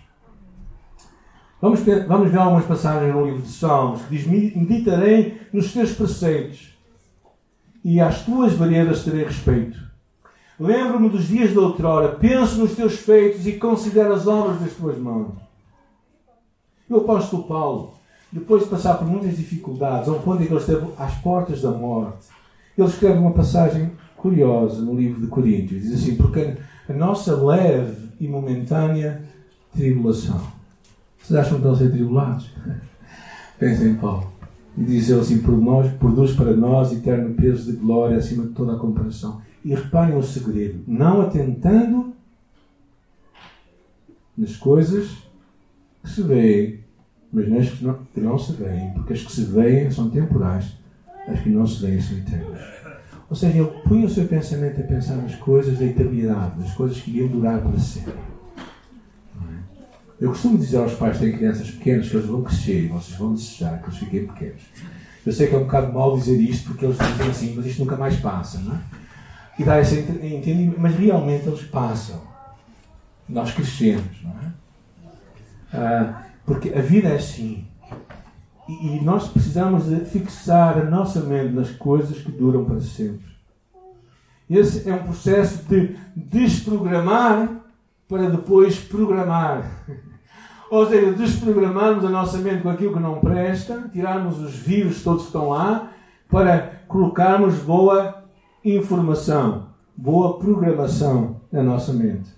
Vamos, 1.61 1.79
vamos 2.07 2.29
ver 2.29 2.37
algumas 2.37 2.65
passagens 2.65 3.13
no 3.13 3.25
livro 3.25 3.41
de 3.41 3.49
Salmos 3.49 4.01
que 4.03 4.15
diz: 4.15 4.27
Meditarei 4.27 5.41
nos 5.51 5.73
teus 5.73 5.91
preceitos 5.91 6.77
e 7.83 7.99
às 7.99 8.23
tuas 8.23 8.53
veredas 8.53 9.03
terei 9.03 9.23
respeito. 9.23 9.79
Lembro-me 10.59 11.09
dos 11.09 11.27
dias 11.27 11.51
de 11.51 11.57
outrora, 11.57 12.09
penso 12.09 12.59
nos 12.59 12.75
teus 12.75 12.95
feitos 12.95 13.47
e 13.47 13.53
considero 13.53 14.13
as 14.13 14.27
obras 14.27 14.59
das 14.59 14.73
tuas 14.73 14.97
mãos. 14.97 15.35
E 16.89 16.93
o 16.93 16.97
apóstolo 16.97 17.43
Paulo, 17.43 17.93
depois 18.31 18.63
de 18.63 18.69
passar 18.69 18.95
por 18.95 19.07
muitas 19.07 19.37
dificuldades, 19.37 20.09
ao 20.09 20.19
ponto 20.19 20.41
em 20.41 20.47
que 20.47 20.53
ele 20.53 20.59
esteve 20.59 20.87
às 20.97 21.13
portas 21.15 21.61
da 21.61 21.71
morte, 21.71 22.27
ele 22.77 22.87
escreve 22.87 23.17
uma 23.17 23.31
passagem 23.31 23.91
curiosa 24.17 24.81
no 24.81 24.95
livro 24.95 25.21
de 25.21 25.27
Coríntios. 25.27 25.83
Diz 25.83 25.93
assim: 25.93 26.15
Porque 26.15 26.55
a 26.89 26.93
nossa 26.93 27.35
leve 27.35 28.09
e 28.19 28.27
momentânea 28.27 29.21
tribulação. 29.73 30.41
Vocês 31.21 31.39
acham 31.39 31.53
que 31.53 31.57
estão 31.57 31.73
a 31.73 31.77
ser 31.77 31.91
tribulados? 31.91 32.51
Pensem 33.59 33.91
em 33.91 33.95
Paulo. 33.95 34.31
E 34.77 34.83
diz 34.83 35.09
ele 35.09 35.21
assim: 35.21 35.39
por 35.39 35.57
nós, 35.57 35.91
produz 35.93 36.33
para 36.33 36.55
nós 36.55 36.91
eterno 36.91 37.33
peso 37.33 37.71
de 37.71 37.77
glória 37.77 38.17
acima 38.17 38.45
de 38.45 38.53
toda 38.53 38.73
a 38.73 38.79
comparação. 38.79 39.41
E 39.63 39.73
reparem 39.73 40.15
o 40.15 40.23
segredo: 40.23 40.83
não 40.87 41.21
atentando 41.21 42.13
nas 44.37 44.55
coisas 44.55 45.09
que 46.03 46.09
se 46.09 46.21
veem, 46.21 46.79
mas 47.33 47.49
nas 47.49 47.69
que 47.69 47.83
não, 47.83 47.99
que 48.13 48.21
não 48.21 48.37
se 48.37 48.53
veem, 48.53 48.91
porque 48.93 49.13
as 49.13 49.21
que 49.21 49.31
se 49.31 49.45
veem 49.45 49.89
são 49.89 50.09
temporais, 50.09 50.77
as 51.27 51.39
que 51.39 51.49
não 51.49 51.65
se 51.65 51.81
veem 51.81 51.99
são 51.99 52.17
eternas. 52.17 52.76
Ou 53.29 53.35
seja, 53.35 53.57
ele 53.57 53.71
punha 53.85 54.05
o 54.05 54.09
seu 54.09 54.25
pensamento 54.25 54.79
a 54.79 54.83
pensar 54.83 55.15
nas 55.15 55.35
coisas 55.35 55.77
da 55.77 55.85
eternidade, 55.85 56.59
nas 56.59 56.73
coisas 56.73 56.99
que 56.99 57.11
iriam 57.11 57.27
durar 57.27 57.59
para 57.59 57.77
sempre. 57.79 58.13
Eu 60.19 60.29
costumo 60.29 60.57
dizer 60.57 60.77
aos 60.77 60.93
pais 60.93 61.17
que 61.17 61.25
têm 61.25 61.37
crianças 61.37 61.69
pequenas 61.69 62.09
que 62.09 62.15
eles 62.15 62.25
vão 62.25 62.41
crescer 62.41 62.85
e 62.85 62.87
vocês 62.87 63.17
vão 63.17 63.33
desejar 63.33 63.79
que 63.79 63.89
eles 63.89 63.99
fiquem 63.99 64.25
pequenos. 64.25 64.61
Eu 65.25 65.31
sei 65.33 65.47
que 65.47 65.55
é 65.55 65.57
um 65.57 65.65
bocado 65.65 65.93
mal 65.93 66.17
dizer 66.17 66.39
isto 66.39 66.69
porque 66.69 66.85
eles 66.85 66.97
dizem 66.97 67.29
assim, 67.29 67.53
mas 67.55 67.65
isto 67.65 67.79
nunca 67.79 67.97
mais 67.97 68.15
passa, 68.15 68.59
não 68.59 68.75
é? 68.75 68.79
E 69.59 69.63
dá 69.63 69.79
esse 69.79 69.99
entendimento, 69.99 70.79
mas 70.79 70.95
realmente 70.95 71.47
eles 71.47 71.63
passam. 71.63 72.21
Nós 73.27 73.51
crescemos, 73.51 74.23
não 74.23 74.31
é? 74.31 74.53
Ah, 75.73 76.23
porque 76.45 76.69
a 76.69 76.81
vida 76.81 77.09
é 77.09 77.15
assim. 77.15 77.67
E, 78.67 78.99
nós 79.01 79.27
precisamos 79.29 79.85
fixar 80.09 80.77
a 80.77 80.83
nossa 80.83 81.21
mente 81.21 81.53
nas 81.53 81.71
coisas 81.71 82.17
que 82.19 82.31
duram 82.31 82.65
para 82.65 82.81
sempre. 82.81 83.25
Esse 84.49 84.89
é 84.89 84.93
um 84.93 85.03
processo 85.03 85.63
de 85.67 85.95
desprogramar 86.15 87.61
para 88.07 88.29
depois 88.29 88.77
programar. 88.79 89.63
Ou 90.69 90.85
seja, 90.85 91.13
desprogramarmos 91.13 92.03
a 92.03 92.09
nossa 92.09 92.37
mente 92.39 92.61
com 92.61 92.69
aquilo 92.69 92.93
que 92.93 92.99
não 92.99 93.19
presta, 93.19 93.89
tirarmos 93.91 94.39
os 94.39 94.53
vírus 94.53 95.01
todos 95.01 95.21
que 95.21 95.27
estão 95.27 95.49
lá, 95.49 95.91
para 96.29 96.81
colocarmos 96.87 97.55
boa 97.59 98.23
informação, 98.63 99.67
boa 99.95 100.37
programação 100.37 101.37
na 101.49 101.63
nossa 101.63 101.93
mente. 101.93 102.29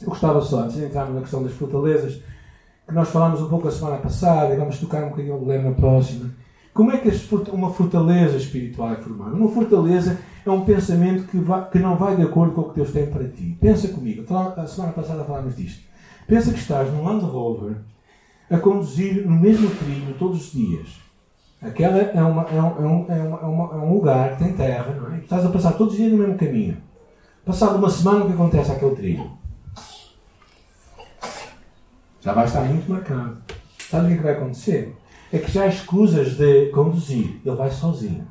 Eu 0.00 0.08
gostava 0.08 0.40
só, 0.40 0.62
antes 0.62 0.76
de 0.76 0.84
entrarmos 0.84 1.14
na 1.14 1.20
questão 1.20 1.42
das 1.42 1.52
fortalezas, 1.52 2.22
que 2.86 2.94
nós 2.94 3.08
falámos 3.08 3.42
um 3.42 3.48
pouco 3.48 3.68
a 3.68 3.70
semana 3.72 3.96
passada 3.96 4.54
e 4.54 4.56
vamos 4.56 4.78
tocar 4.78 5.04
um 5.04 5.10
bocadinho 5.10 5.36
o 5.36 5.46
lema 5.46 5.72
próxima. 5.72 6.30
Como 6.72 6.92
é 6.92 6.98
que 6.98 7.10
uma 7.52 7.72
fortaleza 7.72 8.36
espiritual 8.36 8.92
é 8.92 8.96
formada? 8.96 9.34
Uma 9.34 9.48
fortaleza 9.48 10.18
é 10.44 10.50
um 10.50 10.64
pensamento 10.64 11.26
que, 11.26 11.38
vai, 11.38 11.68
que 11.70 11.78
não 11.78 11.96
vai 11.96 12.16
de 12.16 12.22
acordo 12.22 12.52
com 12.52 12.60
o 12.60 12.68
que 12.68 12.76
Deus 12.76 12.92
tem 12.92 13.06
para 13.06 13.26
ti. 13.26 13.56
Pensa 13.60 13.88
comigo. 13.88 14.24
A 14.34 14.66
semana 14.66 14.92
passada 14.92 15.24
falámos 15.24 15.56
disto. 15.56 15.82
Pensa 16.28 16.52
que 16.52 16.58
estás 16.58 16.92
num 16.92 17.02
Land 17.02 17.24
Rover 17.24 17.76
a 18.50 18.58
conduzir 18.58 19.26
no 19.26 19.36
mesmo 19.36 19.70
trilho 19.70 20.14
todos 20.18 20.46
os 20.46 20.52
dias. 20.52 21.00
Aquela 21.62 21.98
é, 21.98 22.22
uma, 22.22 22.42
é, 22.42 22.60
um, 22.60 22.66
é, 22.66 22.86
um, 22.86 23.06
é, 23.08 23.46
uma, 23.46 23.74
é 23.74 23.78
um 23.78 23.94
lugar 23.94 24.36
que 24.36 24.44
tem 24.44 24.52
terra, 24.52 24.94
não 24.94 25.14
é? 25.14 25.18
estás 25.18 25.44
a 25.44 25.48
passar 25.48 25.72
todos 25.72 25.94
os 25.94 25.98
dias 25.98 26.12
no 26.12 26.18
mesmo 26.18 26.36
caminho. 26.36 26.76
Passado 27.44 27.78
uma 27.78 27.88
semana, 27.88 28.24
o 28.24 28.26
que 28.26 28.34
acontece 28.34 28.70
àquele 28.70 28.94
trilho? 28.94 29.30
Já 32.26 32.32
vai 32.32 32.44
estar 32.44 32.62
muito 32.62 32.90
marcado. 32.90 33.38
Sabe 33.88 34.06
o 34.06 34.08
que, 34.08 34.14
é 34.14 34.16
que 34.16 34.22
vai 34.24 34.32
acontecer? 34.32 34.96
É 35.32 35.38
que 35.38 35.48
já 35.48 35.68
escusas 35.68 36.36
de 36.36 36.70
conduzir. 36.70 37.40
Ele 37.44 37.54
vai 37.54 37.70
sozinho. 37.70 38.26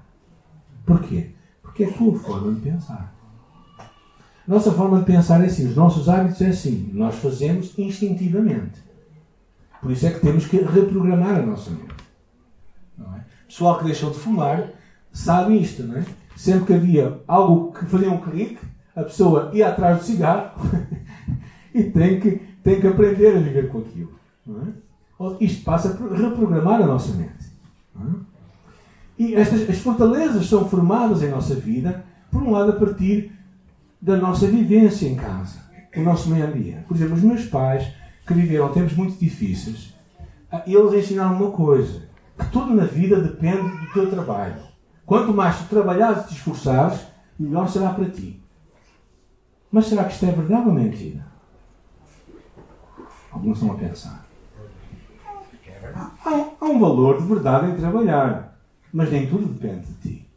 Porquê? 0.86 1.30
Porque 1.62 1.86
é 1.86 1.88
a 1.88 1.94
tua 1.94 2.20
forma 2.20 2.54
de 2.54 2.60
pensar. 2.60 3.16
Nossa 4.46 4.74
forma 4.74 5.00
de 5.00 5.06
pensar 5.06 5.42
é 5.42 5.46
assim, 5.46 5.70
os 5.70 5.78
nossos 5.78 6.10
hábitos 6.10 6.42
é 6.42 6.48
assim, 6.48 6.90
nós 6.92 7.16
fazemos 7.16 7.74
instintivamente. 7.80 8.84
Por 9.82 9.92
isso 9.92 10.06
é 10.06 10.12
que 10.12 10.20
temos 10.20 10.46
que 10.46 10.58
reprogramar 10.58 11.38
a 11.38 11.46
nossa 11.46 11.72
mente. 11.72 11.96
É? 13.00 13.22
Pessoal 13.48 13.78
que 13.78 13.86
deixou 13.86 14.12
de 14.12 14.20
fumar 14.20 14.72
sabe 15.14 15.58
isto, 15.58 15.84
não 15.84 16.00
é? 16.00 16.06
Sempre 16.36 16.66
que 16.66 16.74
havia 16.74 17.22
algo 17.26 17.72
que 17.72 17.86
fazia 17.86 18.12
um 18.12 18.20
clique, 18.20 18.60
a 18.94 19.04
pessoa 19.04 19.52
ia 19.54 19.70
atrás 19.70 20.00
do 20.00 20.04
cigarro 20.04 20.52
e 21.74 21.84
tem 21.86 22.20
que, 22.20 22.55
tem 22.66 22.82
que 22.82 22.88
aprender 22.88 23.38
a 23.38 23.40
viver 23.40 23.70
com 23.70 23.78
aquilo. 23.78 24.20
É? 24.50 25.38
Isto 25.40 25.64
passa 25.64 25.90
por 25.90 26.12
reprogramar 26.12 26.82
a 26.82 26.88
nossa 26.88 27.14
mente. 27.14 27.46
É? 27.96 28.36
E 29.20 29.36
estas 29.36 29.70
as 29.70 29.78
fortalezas 29.78 30.48
são 30.48 30.68
formadas 30.68 31.22
em 31.22 31.30
nossa 31.30 31.54
vida, 31.54 32.04
por 32.32 32.42
um 32.42 32.52
lado, 32.52 32.72
a 32.72 32.76
partir 32.76 33.32
da 34.02 34.18
nossa 34.18 34.48
vivência 34.48 35.08
em 35.08 35.16
casa, 35.16 35.60
o 35.96 36.02
nosso 36.02 36.30
meio 36.30 36.48
ambiente. 36.48 36.84
Por 36.88 36.98
exemplo, 36.98 37.16
os 37.16 37.22
meus 37.22 37.46
pais, 37.46 37.88
que 38.28 38.34
viveram 38.34 38.74
tempos 38.74 38.94
muito 38.94 39.18
difíceis, 39.18 39.94
ah, 40.52 40.64
eles 40.66 40.94
ensinaram 40.94 41.38
uma 41.38 41.52
coisa: 41.52 42.02
que 42.38 42.48
tudo 42.48 42.74
na 42.74 42.86
vida 42.86 43.22
depende 43.22 43.70
do 43.78 43.94
teu 43.94 44.10
trabalho. 44.10 44.62
Quanto 45.06 45.32
mais 45.32 45.60
tu 45.60 45.66
trabalhares 45.66 46.26
e 46.26 46.28
te 46.30 46.34
esforçares, 46.34 47.00
melhor 47.40 47.70
será 47.70 47.92
para 47.92 48.10
ti. 48.10 48.42
Mas 49.72 49.86
será 49.86 50.04
que 50.04 50.14
isto 50.14 50.26
é 50.26 50.32
verdade 50.32 50.68
ou 50.68 50.74
mentira? 50.74 51.35
Alguns 53.36 53.58
estão 53.58 53.76
a 53.76 53.78
pensar. 53.78 54.26
Há, 55.94 56.12
há 56.62 56.66
um 56.66 56.80
valor 56.80 57.22
de 57.22 57.28
verdade 57.28 57.70
em 57.70 57.76
trabalhar, 57.76 58.58
mas 58.94 59.12
nem 59.12 59.28
tudo 59.28 59.46
depende 59.46 59.86
de 59.86 59.94
ti. 60.10 60.28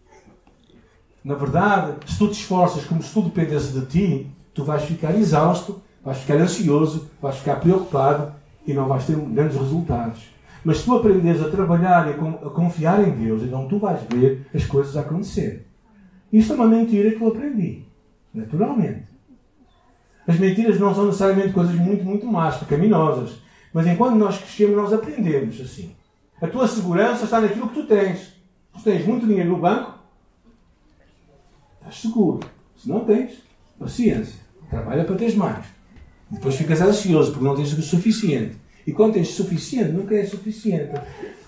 Na 1.22 1.36
verdade, 1.36 1.94
se 2.10 2.18
tu 2.18 2.26
te 2.26 2.40
esforças 2.40 2.84
como 2.84 3.00
se 3.00 3.14
tudo 3.14 3.28
dependesse 3.28 3.72
de 3.72 3.86
ti, 3.86 4.30
tu 4.52 4.64
vais 4.64 4.82
ficar 4.82 5.14
exausto, 5.14 5.80
vais 6.04 6.18
ficar 6.18 6.38
ansioso, 6.38 7.08
vais 7.22 7.36
ficar 7.36 7.60
preocupado 7.60 8.32
e 8.66 8.74
não 8.74 8.88
vais 8.88 9.06
ter 9.06 9.16
grandes 9.16 9.56
resultados. 9.56 10.28
Mas 10.64 10.78
se 10.78 10.84
tu 10.84 10.96
aprenderes 10.96 11.40
a 11.40 11.48
trabalhar 11.48 12.08
e 12.08 12.10
a 12.10 12.50
confiar 12.50 13.06
em 13.06 13.12
Deus, 13.12 13.42
então 13.44 13.68
tu 13.68 13.78
vais 13.78 14.00
ver 14.10 14.44
as 14.52 14.66
coisas 14.66 14.96
acontecer. 14.96 15.68
Isto 16.32 16.52
é 16.52 16.56
uma 16.56 16.66
mentira 16.66 17.12
que 17.12 17.22
eu 17.22 17.28
aprendi, 17.28 17.84
naturalmente. 18.34 19.07
As 20.28 20.38
mentiras 20.38 20.78
não 20.78 20.94
são 20.94 21.06
necessariamente 21.06 21.52
coisas 21.52 21.74
muito, 21.74 22.04
muito 22.04 22.26
más, 22.26 22.58
pecaminosas. 22.58 23.38
Mas 23.72 23.86
enquanto 23.86 24.14
nós 24.14 24.38
crescemos, 24.38 24.76
nós 24.76 24.92
aprendemos 24.92 25.60
assim. 25.60 25.96
A 26.40 26.46
tua 26.46 26.68
segurança 26.68 27.24
está 27.24 27.40
naquilo 27.40 27.68
que 27.68 27.80
tu 27.80 27.86
tens. 27.86 28.34
Tu 28.74 28.82
tens 28.84 29.04
muito 29.04 29.26
dinheiro 29.26 29.50
no 29.50 29.56
banco, 29.56 29.98
Estás 31.88 32.02
seguro. 32.02 32.40
Se 32.76 32.88
não 32.88 33.04
tens, 33.04 33.38
paciência. 33.78 34.38
Trabalha 34.68 35.04
para 35.04 35.16
teres 35.16 35.34
mais. 35.34 35.64
Depois 36.30 36.54
ficas 36.56 36.82
ansioso 36.82 37.32
porque 37.32 37.44
não 37.44 37.56
tens 37.56 37.72
o 37.72 37.82
suficiente. 37.82 38.56
E 38.86 38.92
quando 38.92 39.14
tens 39.14 39.28
suficiente, 39.28 39.92
nunca 39.92 40.14
é 40.14 40.24
suficiente. 40.24 40.92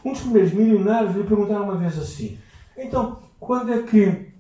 Um 0.03 0.13
dos 0.13 0.23
primeiros 0.23 0.53
milionários 0.53 1.15
lhe 1.15 1.25
perguntaram 1.25 1.65
uma 1.65 1.77
vez 1.77 1.99
assim: 1.99 2.39
Então, 2.77 3.19
quando 3.39 3.73
é 3.73 3.83
que 3.83 4.31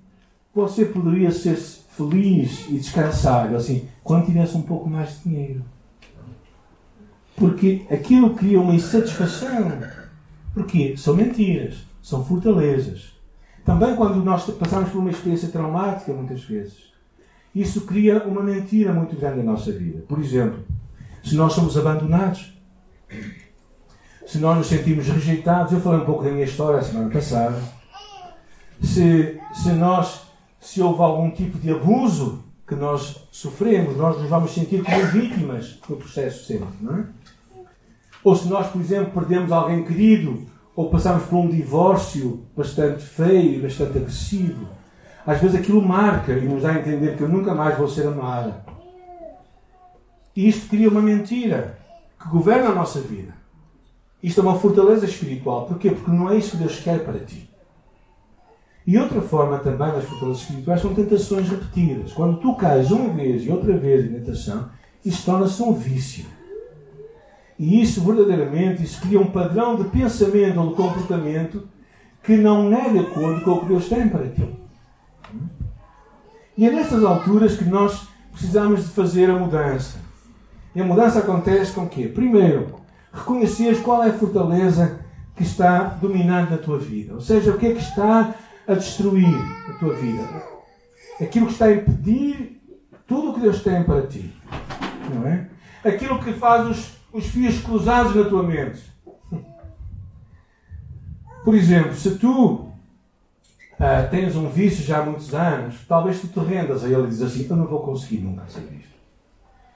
você 0.54 0.87
poderia 0.87 1.30
ser 1.30 1.56
feliz 1.56 2.66
e 2.70 2.78
descansar? 2.78 3.54
Assim, 3.54 3.87
quando 4.11 4.26
tivesse 4.26 4.57
um 4.57 4.62
pouco 4.62 4.90
mais 4.90 5.19
de 5.19 5.31
dinheiro. 5.31 5.64
Porque 7.37 7.87
aquilo 7.88 8.35
cria 8.35 8.61
uma 8.61 8.75
insatisfação. 8.75 9.71
Porquê? 10.52 10.97
São 10.97 11.14
mentiras, 11.14 11.87
são 12.02 12.25
fortalezas. 12.25 13.12
Também 13.64 13.95
quando 13.95 14.17
nós 14.17 14.50
passamos 14.50 14.90
por 14.90 14.99
uma 14.99 15.12
experiência 15.12 15.49
traumática, 15.50 16.12
muitas 16.12 16.43
vezes, 16.43 16.90
isso 17.55 17.83
cria 17.83 18.25
uma 18.25 18.43
mentira 18.43 18.93
muito 18.93 19.14
grande 19.14 19.45
na 19.45 19.52
nossa 19.52 19.71
vida. 19.71 20.02
Por 20.09 20.19
exemplo, 20.19 20.59
se 21.23 21.37
nós 21.37 21.52
somos 21.52 21.79
abandonados, 21.79 22.52
se 24.26 24.38
nós 24.38 24.59
nos 24.59 24.67
sentimos 24.67 25.07
rejeitados, 25.07 25.73
eu 25.73 25.81
falei 25.81 26.00
um 26.00 26.05
pouco 26.05 26.25
da 26.25 26.33
minha 26.33 26.47
história 26.47 26.81
a 26.81 26.83
semana 26.83 27.11
passada, 27.11 27.62
se, 28.83 29.40
se 29.55 29.71
nós, 29.71 30.23
se 30.59 30.83
houve 30.83 31.00
algum 31.00 31.31
tipo 31.31 31.57
de 31.61 31.71
abuso 31.71 32.50
que 32.71 32.77
nós 32.77 33.27
sofremos, 33.33 33.97
nós 33.97 34.17
nos 34.17 34.31
vamos 34.31 34.53
sentir 34.53 34.85
como 34.85 35.05
vítimas 35.07 35.77
no 35.89 35.97
processo 35.97 36.45
sempre, 36.47 36.69
não 36.81 36.99
é? 36.99 37.05
Ou 38.23 38.37
se 38.37 38.47
nós, 38.47 38.69
por 38.69 38.81
exemplo, 38.81 39.11
perdemos 39.12 39.50
alguém 39.50 39.83
querido 39.83 40.47
ou 40.77 40.89
passamos 40.89 41.25
por 41.25 41.37
um 41.37 41.49
divórcio 41.49 42.47
bastante 42.57 43.03
feio, 43.03 43.61
bastante 43.61 43.99
agressivo. 43.99 44.69
Às 45.27 45.41
vezes 45.41 45.59
aquilo 45.59 45.83
marca 45.83 46.33
e 46.33 46.47
nos 46.47 46.62
dá 46.62 46.71
a 46.71 46.79
entender 46.79 47.17
que 47.17 47.25
eu 47.25 47.29
nunca 47.29 47.53
mais 47.57 47.77
vou 47.77 47.89
ser 47.89 48.07
amada. 48.07 48.65
E 50.37 50.49
isto 50.49 50.69
cria 50.69 50.89
uma 50.89 51.03
mentira. 51.03 51.77
que 52.23 52.29
governa 52.29 52.69
a 52.69 52.75
nossa 52.75 53.00
vida. 53.00 53.35
Isto 54.23 54.43
é 54.43 54.45
uma 54.45 54.61
fortaleza 54.61 55.07
espiritual. 55.07 55.67
Porquê? 55.67 55.91
Porque 55.91 56.11
não 56.12 56.31
é 56.31 56.37
isso 56.37 56.53
que 56.53 56.59
Deus 56.59 56.79
quer 56.79 57.05
para 57.05 57.19
ti. 57.19 57.50
E 58.87 58.99
outra 58.99 59.20
forma 59.20 59.58
também 59.58 59.92
das 59.92 60.04
fortalezas 60.04 60.42
espirituais 60.42 60.80
são 60.80 60.94
tentações 60.94 61.49
repetidas. 61.49 62.12
Quando 62.12 62.38
tu 62.38 62.54
cais 62.54 62.90
uma 62.90 63.10
vez 63.10 63.44
e 63.44 63.50
outra 63.50 63.76
vez 63.76 64.06
em 64.06 64.14
tentação, 64.14 64.68
isso 65.04 65.25
torna-se 65.25 65.62
um 65.62 65.72
vício. 65.72 66.25
E 67.58 67.82
isso 67.82 68.00
verdadeiramente 68.00 68.82
isso 68.82 69.00
cria 69.02 69.20
um 69.20 69.30
padrão 69.30 69.76
de 69.76 69.84
pensamento 69.84 70.58
ou 70.58 70.70
de 70.70 70.75
comportamento 70.75 71.68
que 72.22 72.37
não 72.37 72.75
é 72.75 72.88
de 72.88 72.99
acordo 73.00 73.44
com 73.44 73.50
o 73.50 73.60
que 73.60 73.66
Deus 73.66 73.88
tem 73.88 74.08
para 74.08 74.28
ti. 74.28 74.49
E 76.56 76.66
é 76.66 76.70
nestas 76.70 77.04
alturas 77.04 77.56
que 77.56 77.64
nós 77.64 78.08
precisamos 78.32 78.84
de 78.84 78.90
fazer 78.90 79.30
a 79.30 79.38
mudança. 79.38 79.99
E 80.75 80.80
a 80.80 80.84
mudança 80.84 81.18
acontece 81.18 81.72
com 81.72 81.84
o 81.84 81.88
quê? 81.88 82.06
Primeiro, 82.06 82.80
reconheceres 83.12 83.80
qual 83.80 84.02
é 84.04 84.10
a 84.10 84.14
fortaleza 84.14 85.00
que 85.37 85.42
está 85.42 85.84
dominando 86.00 86.54
a 86.54 86.58
tua 86.58 86.78
vida. 86.78 87.14
Ou 87.14 87.20
seja, 87.20 87.50
o 87.50 87.58
que 87.58 87.66
é 87.66 87.72
que 87.72 87.80
está 87.80 88.34
a 88.71 88.75
destruir 88.75 89.35
a 89.69 89.73
tua 89.73 89.95
vida. 89.95 90.23
Aquilo 91.21 91.47
que 91.47 91.53
está 91.53 91.67
a 91.67 91.73
impedir 91.73 92.62
tudo 93.07 93.31
o 93.31 93.35
que 93.35 93.41
Deus 93.41 93.62
tem 93.62 93.83
para 93.83 94.07
ti. 94.07 94.33
Não 95.12 95.27
é? 95.27 95.49
Aquilo 95.85 96.23
que 96.23 96.33
faz 96.35 96.69
os, 96.69 96.93
os 97.12 97.27
fios 97.27 97.61
cruzados 97.61 98.15
na 98.15 98.25
tua 98.25 98.45
mente. 98.45 98.81
Por 101.45 101.55
exemplo, 101.55 101.95
se 101.95 102.17
tu 102.17 102.53
uh, 102.55 102.71
tens 104.11 104.37
um 104.37 104.49
vício 104.49 104.85
já 104.85 104.99
há 104.99 105.05
muitos 105.05 105.35
anos, 105.35 105.85
talvez 105.89 106.21
tu 106.21 106.29
te 106.29 106.39
rendas 106.39 106.85
a 106.85 106.89
ele 106.89 107.05
e 107.05 107.09
dizes 107.09 107.23
assim: 107.23 107.47
Eu 107.50 107.57
não 107.57 107.67
vou 107.67 107.81
conseguir 107.81 108.19
nunca 108.19 108.47
ser 108.47 108.62
isto. 108.79 108.95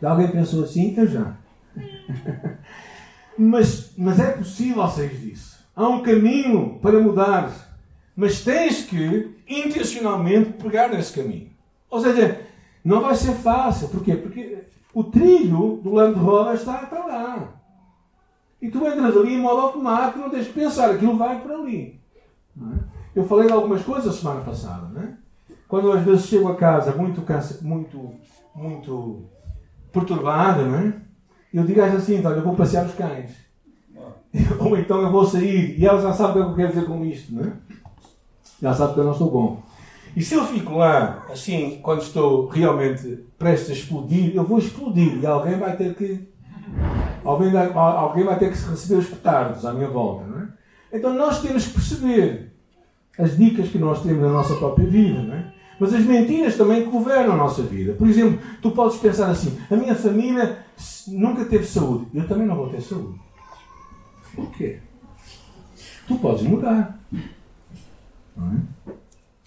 Já 0.00 0.10
alguém 0.10 0.28
pensou 0.28 0.62
assim? 0.62 0.94
Eu 0.96 1.08
já. 1.08 1.36
mas, 3.36 3.92
mas 3.96 4.20
é 4.20 4.30
possível 4.32 4.86
sair 4.86 5.16
disso. 5.16 5.58
Há 5.74 5.88
um 5.88 6.02
caminho 6.02 6.78
para 6.80 7.00
mudar. 7.00 7.73
Mas 8.16 8.42
tens 8.42 8.84
que 8.84 9.34
intencionalmente 9.48 10.52
pegar 10.52 10.88
nesse 10.88 11.12
caminho. 11.12 11.50
Ou 11.90 12.00
seja, 12.00 12.40
não 12.84 13.00
vai 13.00 13.14
ser 13.14 13.32
fácil. 13.32 13.88
Porquê? 13.88 14.14
Porque 14.14 14.64
o 14.92 15.02
trilho 15.02 15.80
do 15.82 15.92
lando 15.92 16.14
de 16.14 16.20
roda 16.20 16.54
está 16.54 16.78
para 16.78 17.06
lá. 17.06 17.48
E 18.62 18.70
tu 18.70 18.86
entras 18.86 19.16
ali 19.16 19.34
em 19.34 19.40
modo 19.40 19.60
automático, 19.60 20.20
não 20.20 20.30
tens 20.30 20.46
que 20.46 20.54
pensar, 20.54 20.90
aquilo 20.90 21.16
vai 21.16 21.40
para 21.40 21.54
ali. 21.54 22.00
É? 22.58 22.94
Eu 23.16 23.26
falei 23.26 23.46
de 23.46 23.52
algumas 23.52 23.82
coisas 23.82 24.14
a 24.14 24.18
semana 24.18 24.40
passada, 24.40 24.88
não 24.88 25.02
é? 25.02 25.14
Quando 25.68 25.92
às 25.92 26.02
vezes 26.02 26.26
chego 26.26 26.48
a 26.48 26.56
casa 26.56 26.92
muito, 26.92 27.22
muito, 27.62 28.14
muito 28.54 29.24
perturbado, 29.92 30.64
não 30.64 30.78
é? 30.78 30.94
Eu 31.52 31.64
digo 31.64 31.80
às 31.82 31.94
assim, 31.94 32.24
olha, 32.24 32.36
eu 32.36 32.42
vou 32.42 32.56
passear 32.56 32.86
os 32.86 32.94
cães. 32.94 33.32
Ou 34.58 34.76
então 34.76 35.00
eu 35.02 35.10
vou 35.10 35.24
sair. 35.24 35.78
E 35.78 35.86
ela 35.86 36.00
já 36.00 36.12
sabe 36.12 36.38
o 36.38 36.44
que 36.44 36.50
eu 36.50 36.56
quero 36.56 36.68
dizer 36.68 36.86
com 36.86 37.04
isto, 37.04 37.34
não 37.34 37.44
é? 37.44 37.52
Já 38.60 38.74
sabe 38.74 38.94
que 38.94 39.00
eu 39.00 39.04
não 39.04 39.14
sou 39.14 39.30
bom. 39.30 39.62
E 40.16 40.22
se 40.22 40.34
eu 40.34 40.44
fico 40.44 40.76
lá, 40.76 41.26
assim, 41.30 41.80
quando 41.82 42.02
estou 42.02 42.46
realmente 42.46 43.24
prestes 43.38 43.70
a 43.70 43.72
explodir, 43.72 44.34
eu 44.34 44.44
vou 44.44 44.58
explodir 44.58 45.18
e 45.20 45.26
alguém 45.26 45.58
vai 45.58 45.76
ter 45.76 45.94
que. 45.94 46.28
Alguém, 47.24 47.52
alguém 47.56 48.24
vai 48.24 48.38
ter 48.38 48.52
que 48.52 48.58
receber 48.70 49.00
os 49.00 49.08
petardos 49.08 49.64
à 49.64 49.72
minha 49.72 49.88
volta, 49.88 50.26
não 50.26 50.40
é? 50.40 50.48
Então 50.92 51.12
nós 51.14 51.40
temos 51.40 51.66
que 51.66 51.74
perceber 51.74 52.52
as 53.18 53.36
dicas 53.36 53.68
que 53.68 53.78
nós 53.78 54.02
temos 54.02 54.22
na 54.22 54.28
nossa 54.28 54.54
própria 54.56 54.86
vida, 54.86 55.22
não 55.22 55.34
é? 55.34 55.52
Mas 55.78 55.92
as 55.92 56.04
mentiras 56.04 56.56
também 56.56 56.88
governam 56.88 57.34
a 57.34 57.36
nossa 57.36 57.62
vida. 57.62 57.94
Por 57.94 58.08
exemplo, 58.08 58.38
tu 58.62 58.70
podes 58.70 58.98
pensar 58.98 59.30
assim: 59.30 59.58
a 59.68 59.74
minha 59.74 59.94
família 59.94 60.64
nunca 61.08 61.44
teve 61.44 61.64
saúde, 61.66 62.06
eu 62.14 62.28
também 62.28 62.46
não 62.46 62.56
vou 62.56 62.68
ter 62.68 62.80
saúde. 62.80 63.18
Por 64.34 64.50
quê? 64.52 64.78
Tu 66.06 66.16
podes 66.16 66.42
mudar. 66.42 67.00
É? 68.38 68.92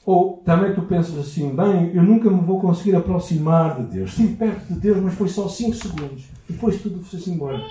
Ou 0.06 0.42
também 0.46 0.74
tu 0.74 0.84
pensas 0.84 1.18
assim, 1.18 1.54
bem, 1.54 1.92
eu 1.94 2.02
nunca 2.02 2.30
me 2.30 2.40
vou 2.40 2.62
conseguir 2.62 2.96
aproximar 2.96 3.76
de 3.76 3.96
Deus. 3.98 4.12
Estive 4.12 4.36
perto 4.36 4.74
de 4.74 4.80
Deus, 4.80 4.98
mas 5.04 5.14
foi 5.16 5.28
só 5.28 5.50
5 5.50 5.76
segundos. 5.76 6.26
Depois 6.50 6.82
tudo 6.82 7.04
foi-se 7.04 7.30
embora. 7.30 7.62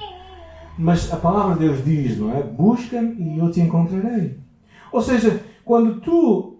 Mas 0.78 1.10
a 1.10 1.16
palavra 1.16 1.54
de 1.54 1.60
Deus 1.60 1.82
diz, 1.82 2.18
não 2.18 2.36
é? 2.36 2.42
Busca-me 2.42 3.14
e 3.14 3.38
eu 3.38 3.50
te 3.50 3.60
encontrarei. 3.60 4.38
Ou 4.92 5.00
seja, 5.00 5.42
quando 5.64 6.00
tu 6.00 6.58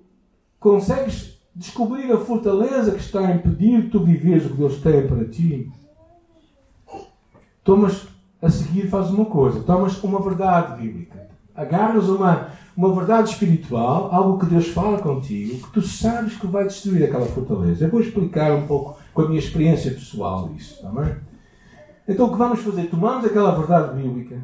consegues 0.58 1.38
descobrir 1.54 2.10
a 2.10 2.18
fortaleza 2.18 2.92
que 2.92 3.00
está 3.00 3.20
a 3.20 3.34
impedir 3.34 3.90
tu 3.90 4.02
viveres 4.02 4.46
o 4.46 4.50
que 4.50 4.56
Deus 4.56 4.80
tem 4.80 5.06
para 5.06 5.24
ti, 5.26 5.70
tomas 7.62 8.06
a 8.40 8.50
seguir, 8.50 8.88
fazes 8.88 9.10
uma 9.10 9.26
coisa, 9.26 9.62
tomas 9.62 10.02
uma 10.02 10.20
verdade 10.20 10.82
bíblica. 10.82 11.15
Agarras 11.56 12.08
uma, 12.08 12.50
uma 12.76 12.94
verdade 12.94 13.30
espiritual, 13.30 14.10
algo 14.12 14.38
que 14.38 14.46
Deus 14.46 14.68
fala 14.68 14.98
contigo, 14.98 15.66
que 15.66 15.72
tu 15.72 15.82
sabes 15.82 16.36
que 16.36 16.46
vai 16.46 16.64
destruir 16.64 17.04
aquela 17.04 17.26
fortaleza. 17.26 17.84
Eu 17.84 17.90
vou 17.90 18.00
explicar 18.00 18.52
um 18.52 18.66
pouco 18.66 18.98
com 19.14 19.22
a 19.22 19.28
minha 19.28 19.38
experiência 19.38 19.90
pessoal 19.90 20.50
isso, 20.54 20.74
está 20.74 20.90
bem? 20.90 21.16
Então 22.06 22.26
o 22.26 22.32
que 22.32 22.38
vamos 22.38 22.60
fazer? 22.60 22.90
Tomamos 22.90 23.24
aquela 23.24 23.52
verdade 23.52 24.00
bíblica 24.00 24.40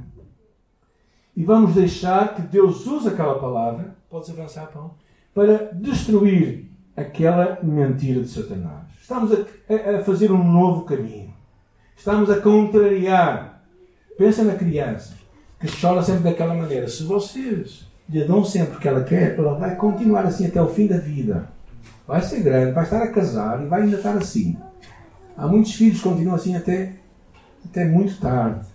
e 1.36 1.44
vamos 1.44 1.74
deixar 1.74 2.34
que 2.34 2.42
Deus 2.42 2.86
use 2.86 3.08
aquela 3.08 3.38
palavra, 3.38 3.94
podes 4.10 4.30
avançar, 4.30 4.70
para 5.34 5.70
destruir 5.72 6.70
aquela 6.96 7.58
mentira 7.62 8.22
de 8.22 8.28
Satanás. 8.28 8.84
Estamos 9.00 9.32
a, 9.32 9.98
a 9.98 10.04
fazer 10.04 10.30
um 10.32 10.42
novo 10.42 10.84
caminho. 10.84 11.32
Estamos 11.96 12.30
a 12.30 12.40
contrariar. 12.40 13.62
Pensa 14.18 14.44
na 14.44 14.54
criança 14.54 15.21
chora 15.68 16.02
sempre 16.02 16.24
daquela 16.24 16.54
maneira. 16.54 16.88
Se 16.88 17.04
vocês 17.04 17.86
lhe 18.08 18.24
dão 18.24 18.44
sempre 18.44 18.76
o 18.76 18.80
que 18.80 18.88
ela 18.88 19.04
quer, 19.04 19.38
ela 19.38 19.54
vai 19.54 19.76
continuar 19.76 20.26
assim 20.26 20.46
até 20.46 20.60
o 20.60 20.68
fim 20.68 20.86
da 20.86 20.98
vida. 20.98 21.48
Vai 22.06 22.20
ser 22.20 22.42
grande, 22.42 22.72
vai 22.72 22.84
estar 22.84 23.02
a 23.02 23.10
casar 23.10 23.62
e 23.62 23.66
vai 23.66 23.82
ainda 23.82 23.96
estar 23.96 24.16
assim. 24.16 24.56
Há 25.36 25.46
muitos 25.46 25.74
filhos 25.74 25.98
que 25.98 26.08
continuam 26.08 26.34
assim 26.34 26.56
até, 26.56 26.92
até 27.64 27.84
muito 27.84 28.18
tarde. 28.20 28.66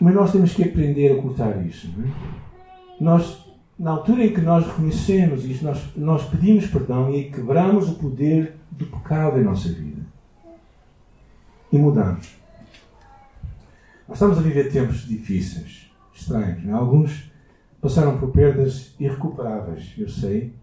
Mas 0.00 0.14
nós 0.14 0.32
temos 0.32 0.52
que 0.54 0.64
aprender 0.64 1.12
a 1.12 1.22
cortar 1.22 1.64
isso. 1.64 1.88
É? 1.98 3.02
Nós, 3.02 3.44
na 3.78 3.92
altura 3.92 4.24
em 4.24 4.32
que 4.32 4.40
nós 4.40 4.66
reconhecemos 4.66 5.44
isso, 5.44 5.64
nós, 5.64 5.80
nós 5.96 6.24
pedimos 6.24 6.66
perdão 6.66 7.12
e 7.12 7.30
quebramos 7.30 7.88
o 7.88 7.94
poder 7.94 8.56
do 8.70 8.86
pecado 8.86 9.38
em 9.38 9.44
nossa 9.44 9.68
vida. 9.68 10.02
E 11.70 11.78
mudamos. 11.78 12.41
Nós 14.12 14.18
estamos 14.18 14.36
a 14.36 14.42
viver 14.42 14.70
tempos 14.70 15.06
difíceis, 15.08 15.90
estranhos. 16.12 16.62
Né? 16.62 16.70
Alguns 16.74 17.32
passaram 17.80 18.18
por 18.18 18.30
perdas 18.30 18.94
irrecuperáveis, 19.00 19.94
eu 19.96 20.06
sei. 20.06 20.54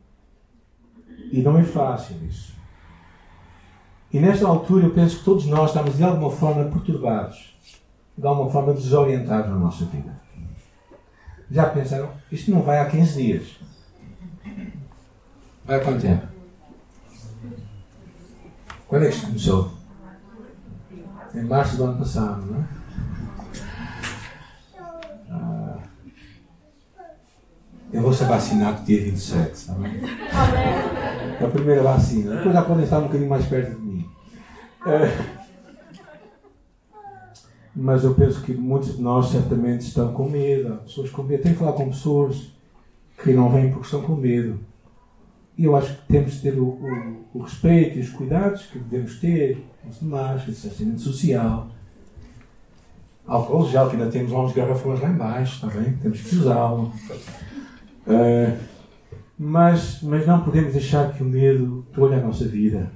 E 1.32 1.42
não 1.42 1.58
é 1.58 1.64
fácil 1.64 2.16
isso. 2.28 2.54
E 4.14 4.20
nesta 4.20 4.48
altura 4.48 4.86
eu 4.86 4.94
penso 4.94 5.18
que 5.18 5.26
todos 5.26 5.48
nós 5.48 5.72
estamos 5.72 5.98
de 5.98 6.04
alguma 6.04 6.30
forma 6.30 6.66
perturbados, 6.66 7.58
de 8.16 8.28
alguma 8.28 8.52
forma 8.52 8.72
desorientados 8.72 9.50
na 9.50 9.58
nossa 9.58 9.84
vida. 9.86 10.22
Já 11.50 11.72
pensaram? 11.72 12.12
Isto 12.32 12.52
não 12.52 12.62
vai 12.62 12.78
há 12.78 12.86
15 12.86 13.24
dias. 13.24 13.60
Vai 15.66 15.78
há 15.78 15.84
quanto 15.84 16.02
tempo? 16.02 16.28
Quando 18.88 19.06
é 19.06 19.10
que 19.10 19.16
isto 19.16 19.26
começou? 19.26 19.74
Em 21.34 21.44
março 21.46 21.78
do 21.78 21.86
ano 21.86 21.98
passado, 21.98 22.46
não 22.46 22.60
é? 22.60 22.79
Eu 27.92 28.02
vou 28.04 28.14
ser 28.14 28.26
vacinado 28.26 28.84
dia 28.86 29.02
27, 29.02 29.52
está 29.54 29.74
bem? 29.74 30.00
É 31.40 31.44
a 31.44 31.48
primeira 31.48 31.82
vacina. 31.82 32.36
Depois 32.36 32.54
já 32.54 32.62
podem 32.62 32.84
estar 32.84 33.00
um 33.00 33.04
bocadinho 33.04 33.30
mais 33.30 33.46
perto 33.46 33.76
de 33.76 33.82
mim. 33.82 34.06
É, 34.86 35.40
mas 37.76 38.04
eu 38.04 38.14
penso 38.14 38.42
que 38.42 38.54
muitos 38.54 38.98
de 38.98 39.02
nós 39.02 39.30
certamente 39.30 39.82
estão 39.82 40.14
com 40.14 40.30
medo. 40.30 40.76
Pessoas 40.84 41.10
com 41.10 41.24
medo. 41.24 41.42
Tenho 41.42 41.56
que 41.56 41.60
falar 41.60 41.74
com 41.74 41.90
pessoas 41.90 42.52
que 43.24 43.34
não 43.34 43.50
vêm 43.50 43.70
porque 43.72 43.86
estão 43.86 44.02
com 44.02 44.16
medo. 44.16 44.60
E 45.58 45.64
eu 45.64 45.76
acho 45.76 45.94
que 45.96 46.08
temos 46.08 46.34
de 46.34 46.42
ter 46.42 46.60
o, 46.60 46.66
o, 46.66 47.26
o 47.34 47.42
respeito 47.42 47.98
e 47.98 48.02
os 48.02 48.10
cuidados 48.10 48.68
que 48.68 48.80
devemos 48.80 49.20
ter, 49.20 49.66
os 49.90 50.00
demais, 50.00 50.44
o 50.44 50.52
distanciamento 50.52 51.02
social. 51.02 51.68
Álcool 53.26 53.68
gel, 53.70 53.90
que 53.90 53.96
ainda 53.96 54.12
temos 54.12 54.32
lá 54.32 54.44
uns 54.44 54.54
garrafões 54.54 55.02
lá 55.02 55.10
embaixo, 55.10 55.56
está 55.56 55.68
bem? 55.80 55.94
Temos 55.98 56.22
que 56.22 56.36
usá-lo. 56.36 56.92
Uh, 58.10 58.58
mas, 59.38 60.02
mas 60.02 60.26
não 60.26 60.42
podemos 60.42 60.74
deixar 60.74 61.14
que 61.14 61.22
o 61.22 61.26
medo 61.26 61.86
tolhe 61.94 62.16
a 62.16 62.22
nossa 62.22 62.46
vida. 62.46 62.92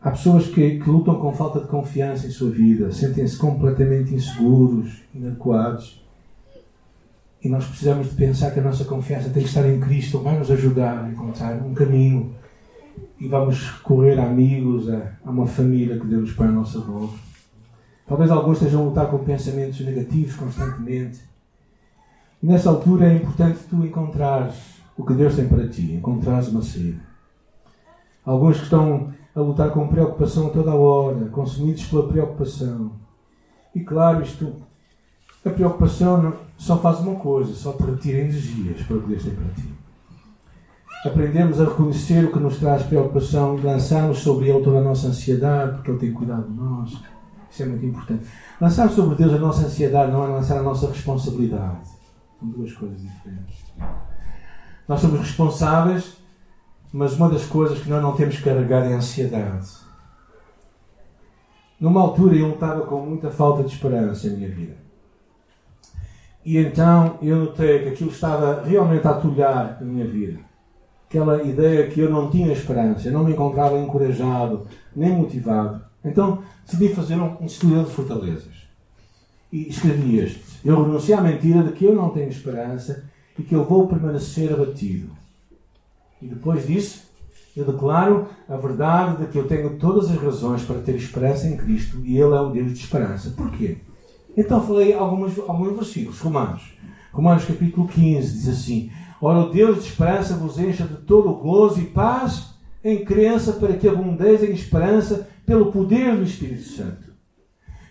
Há 0.00 0.10
pessoas 0.10 0.46
que, 0.48 0.78
que 0.78 0.90
lutam 0.90 1.14
com 1.20 1.32
falta 1.32 1.60
de 1.60 1.68
confiança 1.68 2.26
em 2.26 2.30
sua 2.30 2.50
vida, 2.50 2.90
sentem-se 2.90 3.38
completamente 3.38 4.14
inseguros, 4.14 5.02
inadequados. 5.14 6.02
E 7.42 7.48
nós 7.48 7.66
precisamos 7.66 8.10
de 8.10 8.16
pensar 8.16 8.50
que 8.50 8.60
a 8.60 8.62
nossa 8.62 8.84
confiança 8.84 9.28
tem 9.28 9.42
que 9.42 9.48
estar 9.48 9.66
em 9.68 9.78
Cristo, 9.78 10.18
vai 10.18 10.38
nos 10.38 10.50
ajudar 10.50 11.04
a 11.04 11.08
encontrar 11.08 11.54
um 11.62 11.74
caminho. 11.74 12.34
E 13.20 13.28
vamos 13.28 13.62
recorrer 13.62 14.18
a 14.18 14.24
amigos, 14.24 14.88
a, 14.88 15.12
a 15.24 15.30
uma 15.30 15.46
família 15.46 15.98
que 15.98 16.06
Deus 16.06 16.32
põe 16.32 16.48
à 16.48 16.52
nossa 16.52 16.80
volta. 16.80 17.14
Talvez 18.06 18.30
alguns 18.30 18.58
estejam 18.58 18.82
a 18.82 18.84
lutar 18.86 19.10
com 19.10 19.18
pensamentos 19.18 19.80
negativos 19.80 20.36
constantemente. 20.36 21.20
E 22.44 22.46
nessa 22.46 22.68
altura 22.68 23.10
é 23.10 23.16
importante 23.16 23.60
tu 23.70 23.76
encontrares 23.86 24.54
o 24.98 25.02
que 25.02 25.14
Deus 25.14 25.34
tem 25.34 25.48
para 25.48 25.66
ti, 25.66 25.94
encontrares 25.94 26.48
uma 26.48 26.60
saída. 26.60 27.00
Alguns 28.22 28.58
que 28.58 28.64
estão 28.64 29.14
a 29.34 29.40
lutar 29.40 29.70
com 29.70 29.88
preocupação 29.88 30.48
a 30.48 30.50
toda 30.50 30.72
a 30.72 30.74
hora, 30.74 31.24
consumidos 31.30 31.86
pela 31.86 32.06
preocupação. 32.06 32.92
E 33.74 33.80
claro, 33.80 34.22
isto, 34.22 34.56
a 35.42 35.48
preocupação 35.48 36.34
só 36.58 36.76
faz 36.76 37.00
uma 37.00 37.14
coisa, 37.14 37.54
só 37.54 37.72
te 37.72 37.82
retira 37.82 38.18
energias 38.18 38.82
para 38.82 38.98
o 38.98 39.00
que 39.00 39.08
Deus 39.08 39.24
tem 39.24 39.34
para 39.34 39.54
ti. 39.54 39.74
Aprendemos 41.06 41.58
a 41.62 41.64
reconhecer 41.64 42.26
o 42.26 42.30
que 42.30 42.38
nos 42.40 42.58
traz 42.58 42.82
preocupação 42.82 43.56
lançarmos 43.56 44.18
sobre 44.18 44.50
Ele 44.50 44.62
toda 44.62 44.80
a 44.80 44.84
nossa 44.84 45.06
ansiedade, 45.06 45.76
porque 45.76 45.92
Ele 45.92 45.98
tem 45.98 46.12
cuidado 46.12 46.46
de 46.46 46.52
nós. 46.52 46.94
Isso 47.50 47.62
é 47.62 47.66
muito 47.66 47.86
importante. 47.86 48.26
Lançar 48.60 48.90
sobre 48.90 49.16
Deus 49.16 49.32
a 49.32 49.38
nossa 49.38 49.64
ansiedade 49.64 50.12
não 50.12 50.24
é 50.24 50.28
lançar 50.28 50.58
a 50.58 50.62
nossa 50.62 50.88
responsabilidade. 50.88 52.03
São 52.38 52.48
duas 52.48 52.72
coisas 52.72 53.00
diferentes. 53.00 53.64
Nós 54.86 55.00
somos 55.00 55.20
responsáveis, 55.20 56.16
mas 56.92 57.14
uma 57.14 57.28
das 57.28 57.46
coisas 57.46 57.80
que 57.80 57.88
nós 57.88 58.02
não 58.02 58.14
temos 58.14 58.36
que 58.36 58.42
carregar 58.42 58.84
é 58.84 58.94
a 58.94 58.96
ansiedade. 58.96 59.68
Numa 61.80 62.00
altura 62.00 62.36
eu 62.36 62.52
estava 62.52 62.82
com 62.82 63.00
muita 63.00 63.30
falta 63.30 63.62
de 63.62 63.72
esperança 63.72 64.28
na 64.28 64.36
minha 64.36 64.48
vida. 64.48 64.76
E 66.44 66.58
então 66.58 67.18
eu 67.22 67.36
notei 67.36 67.82
que 67.82 67.88
aquilo 67.88 68.10
estava 68.10 68.62
realmente 68.62 69.06
a 69.06 69.10
atulhar 69.10 69.78
a 69.80 69.84
minha 69.84 70.06
vida 70.06 70.38
aquela 71.14 71.42
ideia 71.44 71.86
que 71.86 72.00
eu 72.00 72.10
não 72.10 72.28
tinha 72.28 72.52
esperança, 72.52 73.06
eu 73.06 73.12
não 73.12 73.22
me 73.22 73.32
encontrava 73.32 73.78
encorajado, 73.78 74.66
nem 74.94 75.10
motivado. 75.10 75.80
Então 76.04 76.42
decidi 76.64 76.92
fazer 76.92 77.14
um, 77.14 77.36
um 77.40 77.46
de 77.46 77.90
fortalezas. 77.90 78.53
E 79.54 79.68
escrevi 79.68 80.18
este. 80.18 80.42
Eu 80.64 80.82
renunciei 80.82 81.16
à 81.16 81.20
mentira 81.20 81.62
de 81.62 81.70
que 81.70 81.84
eu 81.84 81.94
não 81.94 82.10
tenho 82.10 82.28
esperança 82.28 83.04
e 83.38 83.42
que 83.44 83.54
eu 83.54 83.64
vou 83.64 83.86
permanecer 83.86 84.52
abatido. 84.52 85.12
E 86.20 86.26
depois 86.26 86.66
disso, 86.66 87.04
eu 87.56 87.64
declaro 87.64 88.26
a 88.48 88.56
verdade 88.56 89.18
de 89.18 89.30
que 89.30 89.38
eu 89.38 89.46
tenho 89.46 89.78
todas 89.78 90.10
as 90.10 90.20
razões 90.20 90.64
para 90.64 90.80
ter 90.80 90.96
esperança 90.96 91.46
em 91.46 91.56
Cristo 91.56 92.00
e 92.02 92.16
Ele 92.16 92.34
é 92.34 92.40
o 92.40 92.50
Deus 92.50 92.72
de 92.72 92.80
esperança. 92.80 93.32
Porquê? 93.36 93.78
Então 94.36 94.60
falei 94.60 94.92
alguns, 94.92 95.38
alguns 95.38 95.76
versículos. 95.76 96.18
Romanos. 96.18 96.74
Romanos 97.12 97.44
capítulo 97.44 97.86
15 97.86 98.32
diz 98.32 98.48
assim: 98.48 98.90
Ora, 99.20 99.38
o 99.38 99.50
Deus 99.52 99.84
de 99.84 99.90
esperança 99.90 100.34
vos 100.34 100.58
encha 100.58 100.82
de 100.82 100.96
todo 100.96 101.30
o 101.30 101.36
gozo 101.36 101.80
e 101.80 101.84
paz 101.84 102.56
em 102.82 103.04
crença 103.04 103.52
para 103.52 103.74
que 103.74 103.86
abundeis 103.86 104.42
em 104.42 104.50
esperança 104.50 105.28
pelo 105.46 105.70
poder 105.70 106.16
do 106.16 106.24
Espírito 106.24 106.64
Santo. 106.64 107.13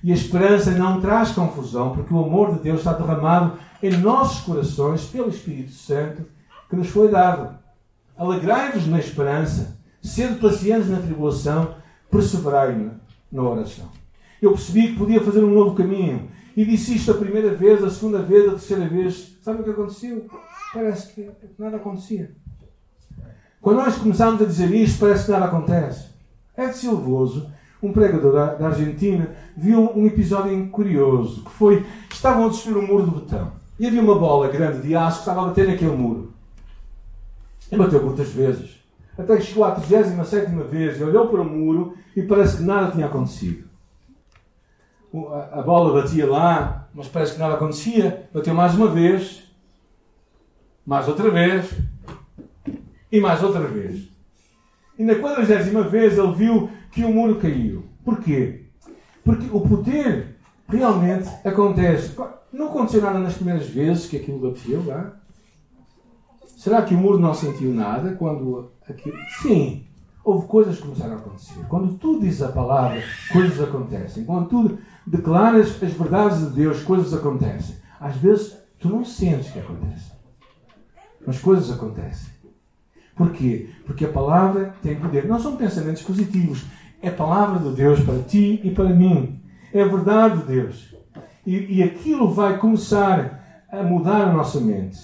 E 0.03 0.11
a 0.11 0.15
esperança 0.15 0.71
não 0.71 0.99
traz 0.99 1.31
confusão, 1.31 1.95
porque 1.95 2.13
o 2.13 2.23
amor 2.23 2.53
de 2.53 2.59
Deus 2.59 2.79
está 2.79 2.93
derramado 2.93 3.57
em 3.81 3.91
nossos 3.97 4.41
corações 4.41 5.05
pelo 5.05 5.29
Espírito 5.29 5.71
Santo 5.71 6.25
que 6.69 6.75
nos 6.75 6.89
foi 6.89 7.09
dado. 7.09 7.57
Alegrai-vos 8.17 8.85
na 8.87 8.99
esperança, 8.99 9.77
sendo 10.01 10.41
pacientes 10.41 10.89
na 10.89 10.99
tribulação, 10.99 11.75
perseverai 12.11 12.91
na 13.31 13.41
oração. 13.41 13.89
Eu 14.41 14.51
percebi 14.51 14.89
que 14.89 14.97
podia 14.97 15.21
fazer 15.21 15.43
um 15.43 15.53
novo 15.53 15.75
caminho. 15.75 16.29
E 16.55 16.65
disse 16.65 16.95
isto 16.95 17.11
a 17.11 17.15
primeira 17.15 17.55
vez, 17.55 17.83
a 17.83 17.89
segunda 17.89 18.19
vez, 18.19 18.47
a 18.47 18.51
terceira 18.51 18.87
vez. 18.87 19.37
Sabe 19.41 19.61
o 19.61 19.63
que 19.63 19.69
aconteceu? 19.69 20.27
parece 20.73 21.13
que 21.13 21.31
nada 21.57 21.77
acontecia. 21.77 22.31
Quando 23.61 23.77
nós 23.77 23.95
começamos 23.95 24.41
a 24.41 24.45
dizer 24.45 24.73
isto, 24.73 24.99
parece 24.99 25.25
que 25.25 25.31
nada 25.31 25.45
acontece. 25.45 26.07
Ed 26.57 26.75
Silvoso, 26.75 27.49
um 27.83 27.91
pregador 27.91 28.33
da, 28.33 28.45
da, 28.53 28.67
Argentina, 28.67 29.29
viu 29.55 29.91
um 29.95 30.07
episódio 30.07 30.67
curioso, 30.69 31.43
que 31.43 31.51
foi, 31.51 31.85
estavam 32.09 32.45
a 32.45 32.49
destruir 32.49 32.77
o 32.77 32.87
muro 32.87 33.05
do 33.05 33.19
betão. 33.19 33.51
E 33.77 33.85
havia 33.85 34.01
uma 34.01 34.17
bola 34.17 34.47
grande 34.47 34.81
de 34.81 34.95
aço 34.95 35.17
que 35.17 35.21
estava 35.21 35.41
a 35.41 35.47
bater 35.47 35.67
naquele 35.67 35.91
muro. 35.91 36.33
E 37.71 37.75
bateu 37.75 38.03
muitas 38.03 38.29
vezes. 38.29 38.81
Até 39.17 39.35
que 39.37 39.43
chegou 39.43 39.65
à 39.65 39.71
37 39.71 40.51
vez 40.69 40.99
e 40.99 41.03
olhou 41.03 41.27
para 41.27 41.41
o 41.41 41.45
muro 41.45 41.95
e 42.15 42.23
parece 42.23 42.57
que 42.57 42.63
nada 42.63 42.91
tinha 42.91 43.05
acontecido. 43.05 43.67
A 45.51 45.61
bola 45.61 46.01
batia 46.01 46.25
lá, 46.25 46.87
mas 46.93 47.07
parece 47.07 47.33
que 47.33 47.39
nada 47.39 47.55
acontecia. 47.55 48.27
Bateu 48.33 48.53
mais 48.53 48.73
uma 48.73 48.87
vez 48.87 49.43
mais 50.85 51.07
outra 51.07 51.29
vez 51.29 51.71
e 53.11 53.19
mais 53.19 53.41
outra 53.41 53.61
vez. 53.61 54.09
E 54.97 55.03
na 55.03 55.15
quadragésima 55.15 55.83
vez 55.83 56.17
ele 56.17 56.33
viu 56.33 56.69
que 56.93 57.03
o 57.03 57.13
muro 57.13 57.39
caiu. 57.39 57.83
Porquê? 58.05 58.67
Porque 59.25 59.47
o 59.51 59.61
poder 59.61 60.37
realmente 60.67 61.29
acontece. 61.43 62.15
Não 62.51 62.67
aconteceu 62.67 63.01
nada 63.01 63.19
nas 63.19 63.33
primeiras 63.33 63.67
vezes 63.67 64.05
que 64.07 64.17
aquilo 64.17 64.39
bateu 64.39 64.85
lá. 64.85 65.13
Será 66.55 66.83
que 66.83 66.93
o 66.93 66.97
muro 66.97 67.19
não 67.19 67.33
sentiu 67.33 67.73
nada 67.73 68.13
quando 68.13 68.71
aquilo. 68.87 69.17
Sim, 69.41 69.85
houve 70.23 70.47
coisas 70.47 70.75
que 70.77 70.83
começaram 70.83 71.13
a 71.13 71.17
acontecer. 71.17 71.65
Quando 71.67 71.95
tu 71.95 72.19
dizes 72.19 72.41
a 72.41 72.51
palavra, 72.51 73.01
coisas 73.31 73.59
acontecem. 73.59 74.23
Quando 74.23 74.47
tu 74.47 74.77
declaras 75.05 75.81
as 75.81 75.93
verdades 75.93 76.39
de 76.39 76.55
Deus, 76.55 76.83
coisas 76.83 77.13
acontecem. 77.13 77.75
Às 77.99 78.15
vezes 78.17 78.55
tu 78.79 78.87
não 78.87 79.03
sentes 79.03 79.51
que 79.51 79.59
acontece. 79.59 80.11
Mas 81.25 81.39
coisas 81.39 81.71
acontecem. 81.71 82.31
Porquê? 83.15 83.69
Porque 83.85 84.05
a 84.05 84.11
palavra 84.11 84.75
tem 84.81 84.99
poder. 84.99 85.25
Não 85.25 85.39
são 85.39 85.55
pensamentos 85.55 86.01
positivos. 86.01 86.65
É 87.03 87.09
a 87.09 87.11
palavra 87.11 87.59
de 87.59 87.75
Deus 87.75 87.99
para 87.99 88.17
ti 88.19 88.61
e 88.63 88.71
para 88.71 88.89
mim. 88.89 89.41
É 89.73 89.81
a 89.81 89.87
verdade 89.87 90.39
de 90.39 90.45
Deus. 90.45 90.95
E, 91.45 91.77
e 91.77 91.83
aquilo 91.83 92.31
vai 92.31 92.57
começar 92.57 93.65
a 93.69 93.83
mudar 93.83 94.29
a 94.29 94.33
nossa 94.33 94.59
mente. 94.59 94.97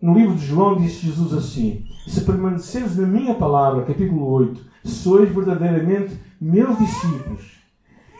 No 0.00 0.14
livro 0.14 0.36
de 0.36 0.44
João 0.44 0.76
diz 0.76 0.92
Jesus 1.00 1.32
assim: 1.32 1.84
Se 2.06 2.20
permaneceres 2.20 2.96
na 2.96 3.06
minha 3.06 3.34
palavra, 3.34 3.86
capítulo 3.86 4.26
8, 4.26 4.60
sois 4.84 5.34
verdadeiramente 5.34 6.16
meus 6.38 6.78
discípulos. 6.78 7.56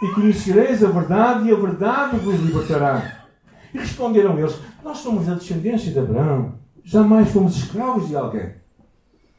E 0.03 0.09
conhecereis 0.15 0.83
a 0.83 0.89
verdade, 0.89 1.49
e 1.49 1.53
a 1.53 1.57
verdade 1.57 2.17
vos 2.17 2.41
libertará. 2.41 3.27
E 3.75 3.79
responderam 3.79 4.39
eles: 4.39 4.59
Nós 4.83 4.99
somos 4.99 5.27
da 5.27 5.35
descendência 5.35 5.93
de 5.93 5.99
Abraão 5.99 6.55
Jamais 6.87 7.29
fomos 7.33 7.57
escravos 7.57 8.07
de 8.07 8.15
alguém. 8.15 8.55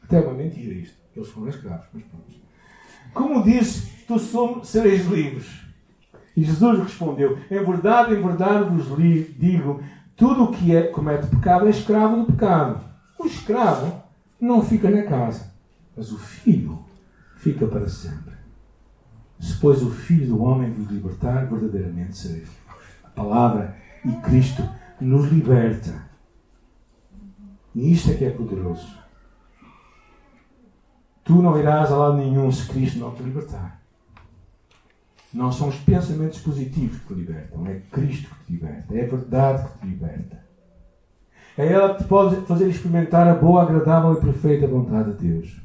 Até 0.02 0.20
uma 0.20 0.34
mentira 0.34 0.74
isto. 0.74 0.98
Eles 1.16 1.30
foram 1.30 1.48
escravos, 1.48 1.86
mas 1.94 2.04
pronto. 2.04 2.47
Como 3.18 3.42
disse, 3.42 3.90
tu 4.06 4.18
somos, 4.18 4.68
sereis 4.68 5.04
livres. 5.06 5.46
E 6.36 6.44
Jesus 6.44 6.78
respondeu: 6.78 7.36
Em 7.50 7.64
verdade, 7.64 8.14
em 8.14 8.22
verdade 8.22 8.70
vos 8.70 8.96
digo: 8.96 9.82
tudo 10.16 10.44
o 10.44 10.52
que 10.52 10.74
é, 10.74 10.84
comete 10.84 11.26
pecado 11.26 11.66
é 11.66 11.70
escravo 11.70 12.18
do 12.18 12.32
pecado. 12.32 12.80
O 13.18 13.26
escravo 13.26 14.00
não 14.40 14.62
fica 14.62 14.88
na 14.88 15.02
casa, 15.02 15.52
mas 15.96 16.12
o 16.12 16.18
filho 16.18 16.78
fica 17.36 17.66
para 17.66 17.88
sempre. 17.88 18.38
Se, 19.40 19.56
pois, 19.58 19.82
o 19.82 19.90
filho 19.90 20.28
do 20.28 20.42
homem 20.42 20.70
vos 20.70 20.88
libertar, 20.88 21.46
verdadeiramente 21.46 22.16
sereis 22.16 22.48
livres. 22.48 22.58
A 23.04 23.08
palavra 23.08 23.76
e 24.04 24.12
Cristo 24.22 24.62
nos 25.00 25.30
liberta 25.30 26.08
e 27.74 27.92
isto 27.92 28.10
é 28.10 28.14
que 28.14 28.24
é 28.24 28.30
poderoso. 28.30 28.97
Tu 31.28 31.42
não 31.42 31.58
irás 31.60 31.92
a 31.92 31.96
lado 31.96 32.16
nenhum 32.16 32.50
se 32.50 32.66
Cristo 32.66 32.98
não 32.98 33.14
te 33.14 33.22
libertar. 33.22 33.82
Não 35.30 35.52
são 35.52 35.68
os 35.68 35.76
pensamentos 35.76 36.40
positivos 36.40 37.00
que 37.00 37.06
te 37.08 37.12
libertam, 37.12 37.66
é 37.66 37.82
Cristo 37.92 38.34
que 38.34 38.44
te 38.46 38.52
liberta, 38.54 38.94
é 38.94 39.04
a 39.04 39.08
verdade 39.08 39.68
que 39.68 39.78
te 39.78 39.86
liberta. 39.86 40.42
É 41.58 41.70
ela 41.70 41.94
que 41.94 42.02
te 42.02 42.08
pode 42.08 42.36
fazer 42.46 42.66
experimentar 42.68 43.28
a 43.28 43.34
boa, 43.34 43.62
agradável 43.62 44.14
e 44.14 44.20
perfeita 44.22 44.66
vontade 44.66 45.12
de 45.18 45.28
Deus. 45.28 45.60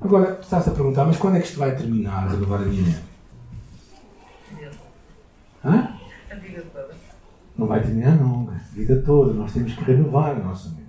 Agora, 0.00 0.38
estás 0.40 0.66
a 0.66 0.70
perguntar, 0.70 1.04
mas 1.04 1.18
quando 1.18 1.36
é 1.36 1.40
que 1.40 1.48
isto 1.48 1.58
vai 1.58 1.76
terminar, 1.76 2.30
renovar 2.30 2.62
a 2.62 2.64
minha 2.64 2.82
mente? 2.82 3.02
Hã? 5.62 5.94
A 6.30 6.34
vida 6.36 6.62
toda. 6.72 6.94
Não 7.58 7.66
vai 7.66 7.82
terminar 7.82 8.16
nunca. 8.16 8.54
A 8.54 8.74
vida 8.74 9.02
toda. 9.02 9.34
Nós 9.34 9.52
temos 9.52 9.74
que 9.74 9.84
renovar 9.84 10.30
a 10.30 10.38
nossa 10.38 10.70
mente. 10.70 10.81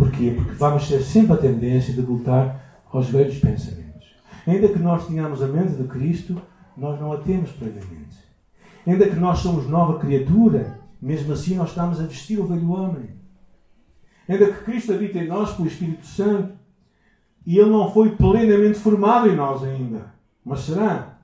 Porquê? 0.00 0.32
Porque 0.34 0.52
vamos 0.52 0.88
ter 0.88 1.02
sempre 1.02 1.34
a 1.34 1.36
tendência 1.36 1.92
de 1.92 2.00
voltar 2.00 2.80
aos 2.90 3.10
velhos 3.10 3.38
pensamentos. 3.38 4.08
Ainda 4.46 4.66
que 4.66 4.78
nós 4.78 5.06
tenhamos 5.06 5.42
a 5.42 5.46
mente 5.46 5.74
de 5.74 5.84
Cristo, 5.84 6.40
nós 6.74 6.98
não 6.98 7.12
a 7.12 7.18
temos 7.18 7.50
plenamente. 7.52 8.16
Ainda 8.86 9.06
que 9.06 9.16
nós 9.16 9.40
somos 9.40 9.68
nova 9.68 9.98
criatura, 9.98 10.80
mesmo 11.02 11.34
assim 11.34 11.54
nós 11.54 11.68
estamos 11.68 12.00
a 12.00 12.04
vestir 12.04 12.40
o 12.40 12.46
velho 12.46 12.70
homem. 12.70 13.10
Ainda 14.26 14.50
que 14.50 14.64
Cristo 14.64 14.94
habita 14.94 15.18
em 15.18 15.28
nós 15.28 15.52
pelo 15.52 15.68
Espírito 15.68 16.06
Santo, 16.06 16.54
e 17.44 17.58
Ele 17.58 17.68
não 17.68 17.92
foi 17.92 18.16
plenamente 18.16 18.78
formado 18.78 19.28
em 19.28 19.36
nós 19.36 19.62
ainda. 19.62 20.14
Mas 20.42 20.60
será? 20.60 21.18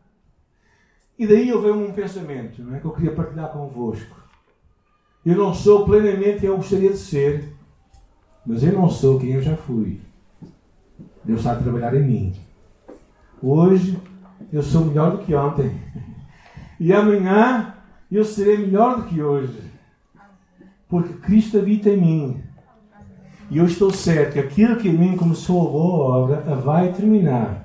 E 1.18 1.26
daí 1.26 1.46
vejo 1.46 1.72
um 1.72 1.92
pensamento 1.92 2.62
não 2.62 2.74
é, 2.74 2.80
que 2.80 2.84
eu 2.84 2.92
queria 2.92 3.14
partilhar 3.14 3.48
convosco. 3.48 4.20
Eu 5.24 5.34
não 5.34 5.54
sou 5.54 5.86
plenamente 5.86 6.44
eu 6.44 6.56
gostaria 6.58 6.90
de 6.90 6.98
ser, 6.98 7.55
mas 8.46 8.62
eu 8.62 8.72
não 8.72 8.88
sou 8.88 9.18
quem 9.18 9.32
eu 9.32 9.42
já 9.42 9.56
fui. 9.56 10.00
Deus 11.24 11.40
está 11.40 11.52
a 11.52 11.56
trabalhar 11.56 11.94
em 11.94 12.04
mim. 12.04 12.34
Hoje 13.42 13.98
eu 14.52 14.62
sou 14.62 14.84
melhor 14.84 15.12
do 15.12 15.18
que 15.18 15.34
ontem. 15.34 15.74
E 16.78 16.92
amanhã 16.92 17.74
eu 18.12 18.22
serei 18.22 18.58
melhor 18.58 18.98
do 18.98 19.04
que 19.04 19.22
hoje. 19.22 19.62
Porque 20.86 21.14
Cristo 21.14 21.58
habita 21.58 21.88
em 21.88 21.96
mim. 21.98 22.42
E 23.50 23.56
eu 23.56 23.64
estou 23.64 23.90
certo 23.90 24.34
que 24.34 24.38
aquilo 24.38 24.76
que 24.76 24.90
em 24.90 24.92
mim 24.92 25.16
começou 25.16 25.66
a 25.66 25.70
boa 25.70 26.18
obra 26.18 26.52
a 26.52 26.54
vai 26.54 26.92
terminar. 26.92 27.64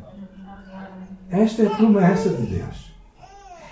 Esta 1.30 1.64
é 1.64 1.68
a 1.68 1.76
promessa 1.76 2.30
de 2.30 2.56
Deus. 2.56 2.94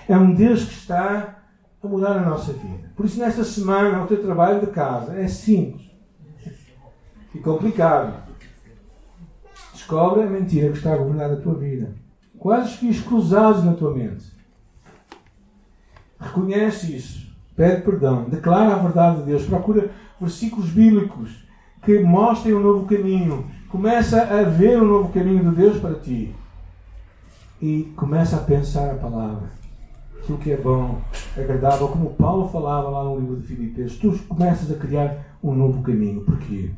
É 0.10 0.18
um 0.18 0.34
Deus 0.34 0.66
que 0.66 0.74
está 0.74 1.40
a 1.82 1.88
mudar 1.88 2.18
a 2.18 2.30
nossa 2.30 2.52
vida. 2.52 2.92
Por 2.98 3.06
isso, 3.06 3.18
nesta 3.18 3.46
semana, 3.46 4.04
o 4.04 4.08
teu 4.08 4.22
trabalho 4.22 4.60
de 4.60 4.68
casa 4.68 5.16
é 5.16 5.30
simples 5.30 5.89
e 7.34 7.40
complicado. 7.40 8.24
Descobre 9.74 10.24
a 10.24 10.28
mentira 10.28 10.72
que 10.72 10.78
está 10.78 10.94
a 10.94 10.98
governar 10.98 11.32
a 11.32 11.38
tua 11.38 11.56
vida. 11.56 11.94
Quais 12.38 12.70
os 12.70 12.76
fios 12.76 13.02
cruzados 13.02 13.64
na 13.64 13.74
tua 13.74 13.94
mente? 13.94 14.32
Reconhece 16.20 16.96
isso. 16.96 17.30
Pede 17.56 17.82
perdão. 17.82 18.30
Declara 18.30 18.76
a 18.76 18.80
verdade 18.80 19.20
de 19.20 19.24
Deus. 19.26 19.46
Procura 19.46 19.92
versículos 20.20 20.70
bíblicos 20.70 21.44
que 21.84 22.00
mostrem 22.00 22.54
um 22.54 22.60
novo 22.60 22.86
caminho. 22.86 23.50
Começa 23.70 24.22
a 24.22 24.44
ver 24.44 24.82
um 24.82 24.88
novo 24.88 25.14
caminho 25.14 25.50
de 25.50 25.56
Deus 25.56 25.78
para 25.80 25.96
ti. 25.96 26.36
E 27.62 27.92
começa 27.96 28.38
a 28.38 28.44
pensar 28.44 28.92
a 28.92 28.96
palavra. 28.96 29.50
Aquilo 30.18 30.38
que 30.38 30.52
é 30.52 30.58
bom, 30.58 31.02
agradável, 31.38 31.88
como 31.90 32.12
Paulo 32.12 32.48
falava 32.50 32.90
lá 32.90 33.04
no 33.04 33.20
livro 33.20 33.38
de 33.38 33.48
Filipenses. 33.48 33.98
Tu 33.98 34.12
começas 34.28 34.72
a 34.72 34.76
criar 34.76 35.38
um 35.44 35.54
novo 35.54 35.82
caminho. 35.82 36.22
Porquê? 36.22 36.72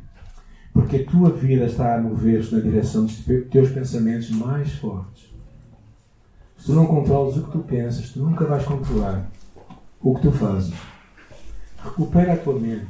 Porque 0.72 0.96
a 0.96 1.04
tua 1.04 1.30
vida 1.30 1.66
está 1.66 1.96
a 1.96 2.00
mover-se 2.00 2.54
na 2.54 2.60
direção 2.60 3.04
dos 3.04 3.24
teus 3.50 3.70
pensamentos 3.70 4.30
mais 4.30 4.72
fortes. 4.74 5.32
Se 6.56 6.66
tu 6.66 6.72
não 6.74 6.86
controlas 6.86 7.36
o 7.36 7.42
que 7.42 7.50
tu 7.50 7.58
pensas, 7.58 8.10
tu 8.10 8.20
nunca 8.20 8.44
vais 8.44 8.64
controlar 8.64 9.28
o 10.00 10.14
que 10.14 10.22
tu 10.22 10.32
fazes. 10.32 10.74
Recupera 11.82 12.34
a 12.34 12.36
tua 12.36 12.58
mente. 12.58 12.86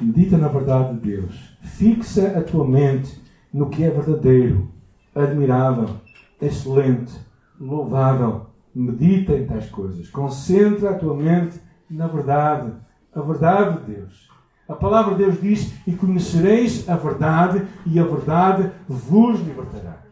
Medita 0.00 0.36
na 0.36 0.48
verdade 0.48 0.94
de 0.94 1.10
Deus. 1.10 1.56
Fixa 1.62 2.36
a 2.36 2.42
tua 2.42 2.66
mente 2.66 3.22
no 3.52 3.70
que 3.70 3.84
é 3.84 3.90
verdadeiro, 3.90 4.70
admirável, 5.14 5.96
excelente, 6.42 7.14
louvável. 7.58 8.46
Medita 8.74 9.32
em 9.32 9.46
tais 9.46 9.70
coisas. 9.70 10.08
Concentra 10.10 10.90
a 10.90 10.98
tua 10.98 11.16
mente 11.16 11.60
na 11.90 12.06
verdade, 12.06 12.72
a 13.14 13.20
verdade 13.20 13.80
de 13.80 13.94
Deus. 13.94 14.28
A 14.68 14.74
palavra 14.74 15.14
de 15.14 15.24
Deus 15.24 15.40
diz: 15.40 15.72
E 15.86 15.92
conhecereis 15.92 16.86
a 16.88 16.96
verdade, 16.96 17.66
e 17.86 17.98
a 17.98 18.04
verdade 18.04 18.70
vos 18.86 19.40
libertará. 19.40 20.02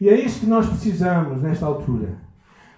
E 0.00 0.08
é 0.08 0.18
isso 0.18 0.40
que 0.40 0.46
nós 0.46 0.66
precisamos 0.66 1.42
nesta 1.42 1.66
altura: 1.66 2.16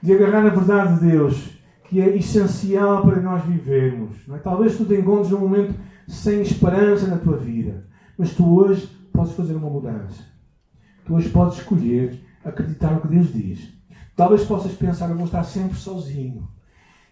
de 0.02 0.12
agarrar 0.12 0.44
a 0.44 0.50
verdade 0.50 0.94
de 0.94 1.10
Deus, 1.12 1.56
que 1.84 2.00
é 2.00 2.16
essencial 2.16 3.02
para 3.02 3.20
nós 3.20 3.44
vivermos. 3.44 4.16
É? 4.28 4.38
Talvez 4.38 4.76
tu 4.76 4.84
te 4.84 4.94
encontres 4.94 5.30
num 5.30 5.38
momento 5.38 5.74
sem 6.08 6.42
esperança 6.42 7.06
na 7.06 7.16
tua 7.16 7.36
vida, 7.36 7.86
mas 8.18 8.34
tu 8.34 8.52
hoje 8.52 8.90
podes 9.12 9.32
fazer 9.34 9.54
uma 9.54 9.70
mudança. 9.70 10.22
Tu 11.06 11.14
hoje 11.14 11.28
podes 11.28 11.58
escolher 11.58 12.20
acreditar 12.44 12.92
no 12.92 13.00
que 13.00 13.08
Deus 13.08 13.32
diz. 13.32 13.72
Talvez 14.16 14.44
possas 14.44 14.72
pensar: 14.72 15.08
Eu 15.08 15.16
vou 15.16 15.26
estar 15.26 15.44
sempre 15.44 15.76
sozinho. 15.76 16.48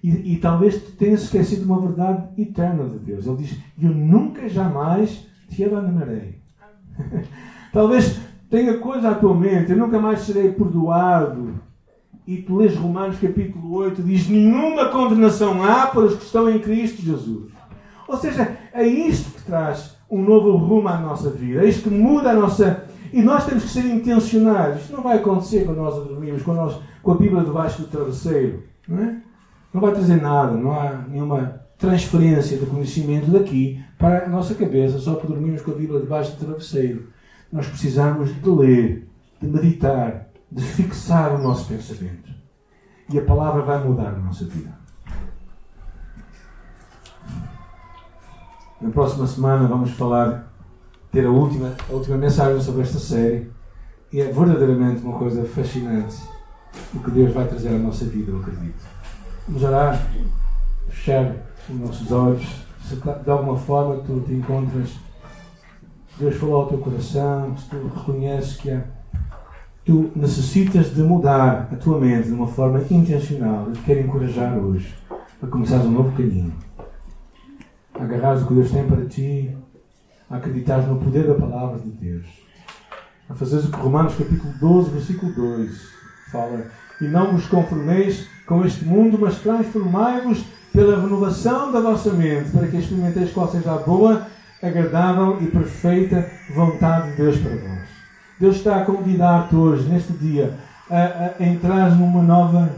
E, 0.02 0.34
e 0.34 0.36
talvez 0.38 0.82
tenhas 0.98 1.22
esquecido 1.22 1.64
uma 1.64 1.80
verdade 1.80 2.28
eterna 2.40 2.84
de 2.88 2.98
Deus. 2.98 3.26
Ele 3.26 3.36
diz: 3.36 3.56
Eu 3.80 3.90
nunca 3.90 4.48
jamais 4.48 5.26
te 5.48 5.64
abandonarei. 5.64 6.40
talvez 7.72 8.20
tenha 8.50 8.78
coisa 8.78 9.10
à 9.10 9.14
tua 9.14 9.34
mente: 9.34 9.70
Eu 9.70 9.78
nunca 9.78 10.00
mais 10.00 10.20
serei 10.20 10.50
perdoado. 10.50 11.54
E 12.26 12.36
tu 12.36 12.56
lês 12.56 12.76
Romanos 12.76 13.18
capítulo 13.18 13.74
8, 13.74 14.02
diz: 14.02 14.28
Nenhuma 14.28 14.88
condenação 14.88 15.62
há 15.62 15.86
para 15.86 16.04
os 16.04 16.16
que 16.16 16.24
estão 16.24 16.50
em 16.50 16.58
Cristo 16.58 17.02
Jesus. 17.02 17.52
Ou 18.08 18.16
seja, 18.16 18.56
é 18.72 18.86
isto 18.86 19.30
que 19.30 19.42
traz 19.42 19.96
um 20.10 20.22
novo 20.22 20.56
rumo 20.56 20.88
à 20.88 20.98
nossa 20.98 21.30
vida. 21.30 21.64
É 21.64 21.68
isto 21.68 21.88
que 21.88 21.90
muda 21.90 22.30
a 22.30 22.34
nossa. 22.34 22.84
E 23.12 23.22
nós 23.22 23.46
temos 23.46 23.64
que 23.64 23.70
ser 23.70 23.86
intencionais. 23.86 24.82
Isto 24.82 24.92
não 24.92 25.02
vai 25.02 25.18
acontecer 25.18 25.64
quando 25.64 25.78
nós 25.78 25.94
dormimos, 25.94 26.42
com, 26.42 26.52
nós, 26.52 26.78
com 27.02 27.12
a 27.12 27.16
Bíblia 27.16 27.44
debaixo 27.44 27.82
do 27.82 27.88
travesseiro. 27.88 28.62
Não 28.88 28.98
é? 28.98 29.22
Não 29.72 29.80
vai 29.80 29.92
trazer 29.92 30.20
nada, 30.20 30.52
não 30.52 30.72
há 30.72 30.92
nenhuma 31.08 31.62
transferência 31.78 32.58
de 32.58 32.66
conhecimento 32.66 33.30
daqui 33.30 33.82
para 33.98 34.26
a 34.26 34.28
nossa 34.28 34.54
cabeça 34.54 34.98
só 34.98 35.14
por 35.14 35.28
dormirmos 35.28 35.62
com 35.62 35.72
a 35.72 35.74
Bíblia 35.74 36.00
debaixo 36.00 36.32
do 36.32 36.44
travesseiro. 36.44 37.08
Nós 37.50 37.66
precisamos 37.66 38.34
de 38.34 38.48
ler, 38.48 39.08
de 39.40 39.48
meditar, 39.48 40.28
de 40.50 40.62
fixar 40.62 41.34
o 41.34 41.42
nosso 41.42 41.66
pensamento. 41.68 42.30
E 43.08 43.18
a 43.18 43.24
palavra 43.24 43.62
vai 43.62 43.82
mudar 43.82 44.08
a 44.08 44.18
nossa 44.18 44.44
vida. 44.44 44.72
Na 48.80 48.90
próxima 48.90 49.26
semana 49.26 49.68
vamos 49.68 49.90
falar, 49.92 50.52
ter 51.10 51.26
a 51.26 51.30
última, 51.30 51.74
a 51.88 51.92
última 51.92 52.16
mensagem 52.16 52.60
sobre 52.60 52.82
esta 52.82 52.98
série. 52.98 53.50
E 54.12 54.20
é 54.20 54.30
verdadeiramente 54.30 55.02
uma 55.02 55.18
coisa 55.18 55.44
fascinante 55.44 56.16
o 56.94 57.00
que 57.00 57.10
Deus 57.10 57.32
vai 57.32 57.46
trazer 57.46 57.68
à 57.68 57.78
nossa 57.78 58.04
vida, 58.04 58.30
eu 58.30 58.40
acredito. 58.40 59.01
Vamos 59.48 59.64
orar, 59.64 60.06
fechar 60.88 61.34
os 61.68 61.76
nossos 61.76 62.12
olhos. 62.12 62.64
Se 62.88 62.94
de 62.96 63.30
alguma 63.30 63.56
forma 63.56 64.02
tu 64.04 64.20
te 64.20 64.34
encontras, 64.34 64.90
Deus 66.16 66.36
falou 66.36 66.62
ao 66.62 66.68
teu 66.68 66.78
coração, 66.78 67.56
se 67.56 67.68
tu 67.68 67.88
reconheces 67.88 68.56
que 68.56 68.80
tu 69.84 70.12
necessitas 70.14 70.94
de 70.94 71.02
mudar 71.02 71.68
a 71.72 71.76
tua 71.76 71.98
mente 71.98 72.28
de 72.28 72.34
uma 72.34 72.46
forma 72.46 72.80
intencional, 72.88 73.66
eu 73.66 73.72
te 73.72 73.80
quero 73.80 74.00
encorajar 74.00 74.56
hoje 74.56 74.94
a 75.42 75.46
começares 75.48 75.86
um 75.86 75.90
novo 75.90 76.16
caminho. 76.16 76.52
A 77.94 78.04
agarrares 78.04 78.42
o 78.42 78.46
que 78.46 78.54
Deus 78.54 78.70
tem 78.70 78.86
para 78.86 79.04
ti, 79.06 79.56
a 80.30 80.36
acreditares 80.36 80.86
no 80.86 80.98
poder 80.98 81.26
da 81.26 81.34
palavra 81.34 81.80
de 81.80 81.90
Deus. 81.90 82.26
A 83.28 83.34
fazeres 83.34 83.64
o 83.64 83.72
que 83.72 83.76
Romanos 83.76 84.14
capítulo 84.14 84.52
12, 84.60 84.90
versículo 84.90 85.32
2 85.34 85.92
fala. 86.30 86.70
E 87.02 87.08
não 87.08 87.32
vos 87.32 87.46
conformeis 87.48 88.28
com 88.46 88.64
este 88.64 88.84
mundo, 88.84 89.18
mas 89.20 89.40
transformai-vos 89.40 90.44
pela 90.72 91.02
renovação 91.02 91.72
da 91.72 91.80
vossa 91.80 92.12
mente, 92.12 92.50
para 92.50 92.68
que 92.68 92.76
experimenteis 92.76 93.32
qual 93.32 93.50
seja 93.50 93.72
a 93.72 93.78
boa, 93.78 94.24
agradável 94.62 95.36
e 95.42 95.46
perfeita 95.46 96.30
vontade 96.54 97.10
de 97.10 97.16
Deus 97.16 97.36
para 97.38 97.56
vós. 97.56 97.88
Deus 98.38 98.56
está 98.56 98.76
a 98.76 98.84
convidar-te 98.84 99.56
hoje, 99.56 99.88
neste 99.88 100.12
dia, 100.12 100.54
a, 100.88 101.32
a 101.40 101.44
entrar 101.44 101.90
numa 101.96 102.22
nova 102.22 102.70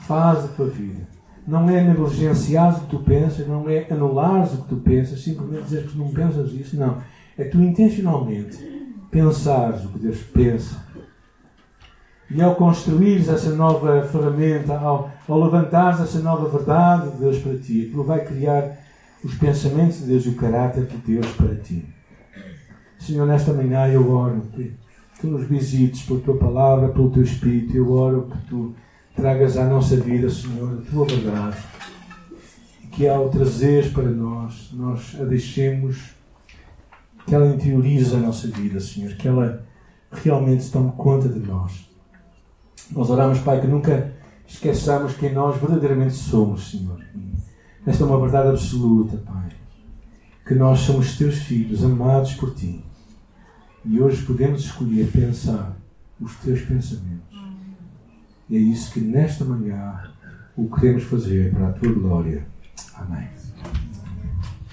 fase 0.00 0.48
da 0.48 0.54
tua 0.54 0.66
vida. 0.66 1.08
Não 1.48 1.68
é 1.70 1.82
negligenciar 1.82 2.76
o 2.76 2.80
que 2.80 2.86
tu 2.90 2.98
pensas, 2.98 3.48
não 3.48 3.66
é 3.66 3.86
anular 3.90 4.44
o 4.44 4.58
que 4.58 4.68
tu 4.68 4.76
pensas, 4.76 5.22
simplesmente 5.22 5.64
dizer 5.64 5.86
que 5.86 5.96
não 5.96 6.10
pensas 6.10 6.52
isso, 6.52 6.76
não. 6.76 6.98
É 7.38 7.44
tu 7.44 7.56
intencionalmente 7.62 8.58
pensares 9.10 9.86
o 9.86 9.88
que 9.88 10.00
Deus 10.00 10.18
pensa 10.18 10.89
e 12.30 12.40
ao 12.40 12.54
construires 12.54 13.28
essa 13.28 13.50
nova 13.50 14.02
ferramenta, 14.04 14.78
ao, 14.78 15.10
ao 15.28 15.44
levantares 15.44 16.00
essa 16.00 16.20
nova 16.20 16.48
verdade 16.48 17.10
de 17.10 17.16
Deus 17.18 17.38
para 17.38 17.56
ti, 17.56 17.86
aquilo 17.86 18.04
vai 18.04 18.24
criar 18.24 18.78
os 19.24 19.34
pensamentos 19.34 19.98
de 19.98 20.06
Deus 20.06 20.26
e 20.26 20.28
o 20.28 20.36
caráter 20.36 20.86
de 20.86 20.96
Deus 20.96 21.26
para 21.32 21.56
ti. 21.56 21.84
Senhor, 22.98 23.26
nesta 23.26 23.52
manhã 23.52 23.88
eu 23.88 24.10
oro 24.12 24.42
que 24.54 24.72
tu 25.20 25.26
nos 25.26 25.46
visites 25.46 26.02
por 26.02 26.20
tua 26.20 26.36
palavra, 26.36 26.88
pelo 26.88 27.10
teu 27.10 27.22
Espírito. 27.22 27.76
Eu 27.76 27.92
oro 27.92 28.30
que 28.30 28.48
tu 28.48 28.74
tragas 29.16 29.56
à 29.56 29.66
nossa 29.66 29.96
vida, 29.96 30.30
Senhor, 30.30 30.78
a 30.78 30.90
tua 30.90 31.06
verdade. 31.06 31.56
E 32.84 32.86
que 32.86 33.08
ao 33.08 33.28
trazeres 33.28 33.90
para 33.90 34.08
nós, 34.08 34.70
nós 34.72 35.16
a 35.20 35.24
deixemos 35.24 36.14
que 37.26 37.34
ela 37.34 37.48
interiorize 37.48 38.14
a 38.14 38.18
nossa 38.18 38.48
vida, 38.48 38.78
Senhor. 38.80 39.12
Que 39.14 39.28
ela 39.28 39.66
realmente 40.10 40.70
tome 40.70 40.92
conta 40.92 41.28
de 41.28 41.40
nós. 41.40 41.89
Nós 42.92 43.10
oramos, 43.10 43.38
Pai, 43.40 43.60
que 43.60 43.66
nunca 43.66 44.12
esqueçamos 44.46 45.14
quem 45.14 45.32
nós 45.32 45.60
verdadeiramente 45.60 46.14
somos, 46.14 46.70
Senhor. 46.70 47.00
Esta 47.86 48.04
é 48.04 48.06
uma 48.06 48.20
verdade 48.20 48.48
absoluta, 48.48 49.16
Pai. 49.18 49.50
Que 50.46 50.54
nós 50.54 50.80
somos 50.80 51.16
teus 51.16 51.36
filhos, 51.38 51.84
amados 51.84 52.34
por 52.34 52.54
ti. 52.54 52.84
E 53.84 54.00
hoje 54.00 54.22
podemos 54.24 54.60
escolher 54.62 55.10
pensar 55.10 55.76
os 56.20 56.34
teus 56.36 56.60
pensamentos. 56.62 57.38
E 58.48 58.56
é 58.56 58.58
isso 58.58 58.92
que 58.92 59.00
nesta 59.00 59.44
manhã 59.44 60.10
o 60.56 60.68
queremos 60.68 61.04
fazer 61.04 61.52
para 61.54 61.68
a 61.68 61.72
tua 61.72 61.92
glória. 61.92 62.46
Amém. 62.94 63.39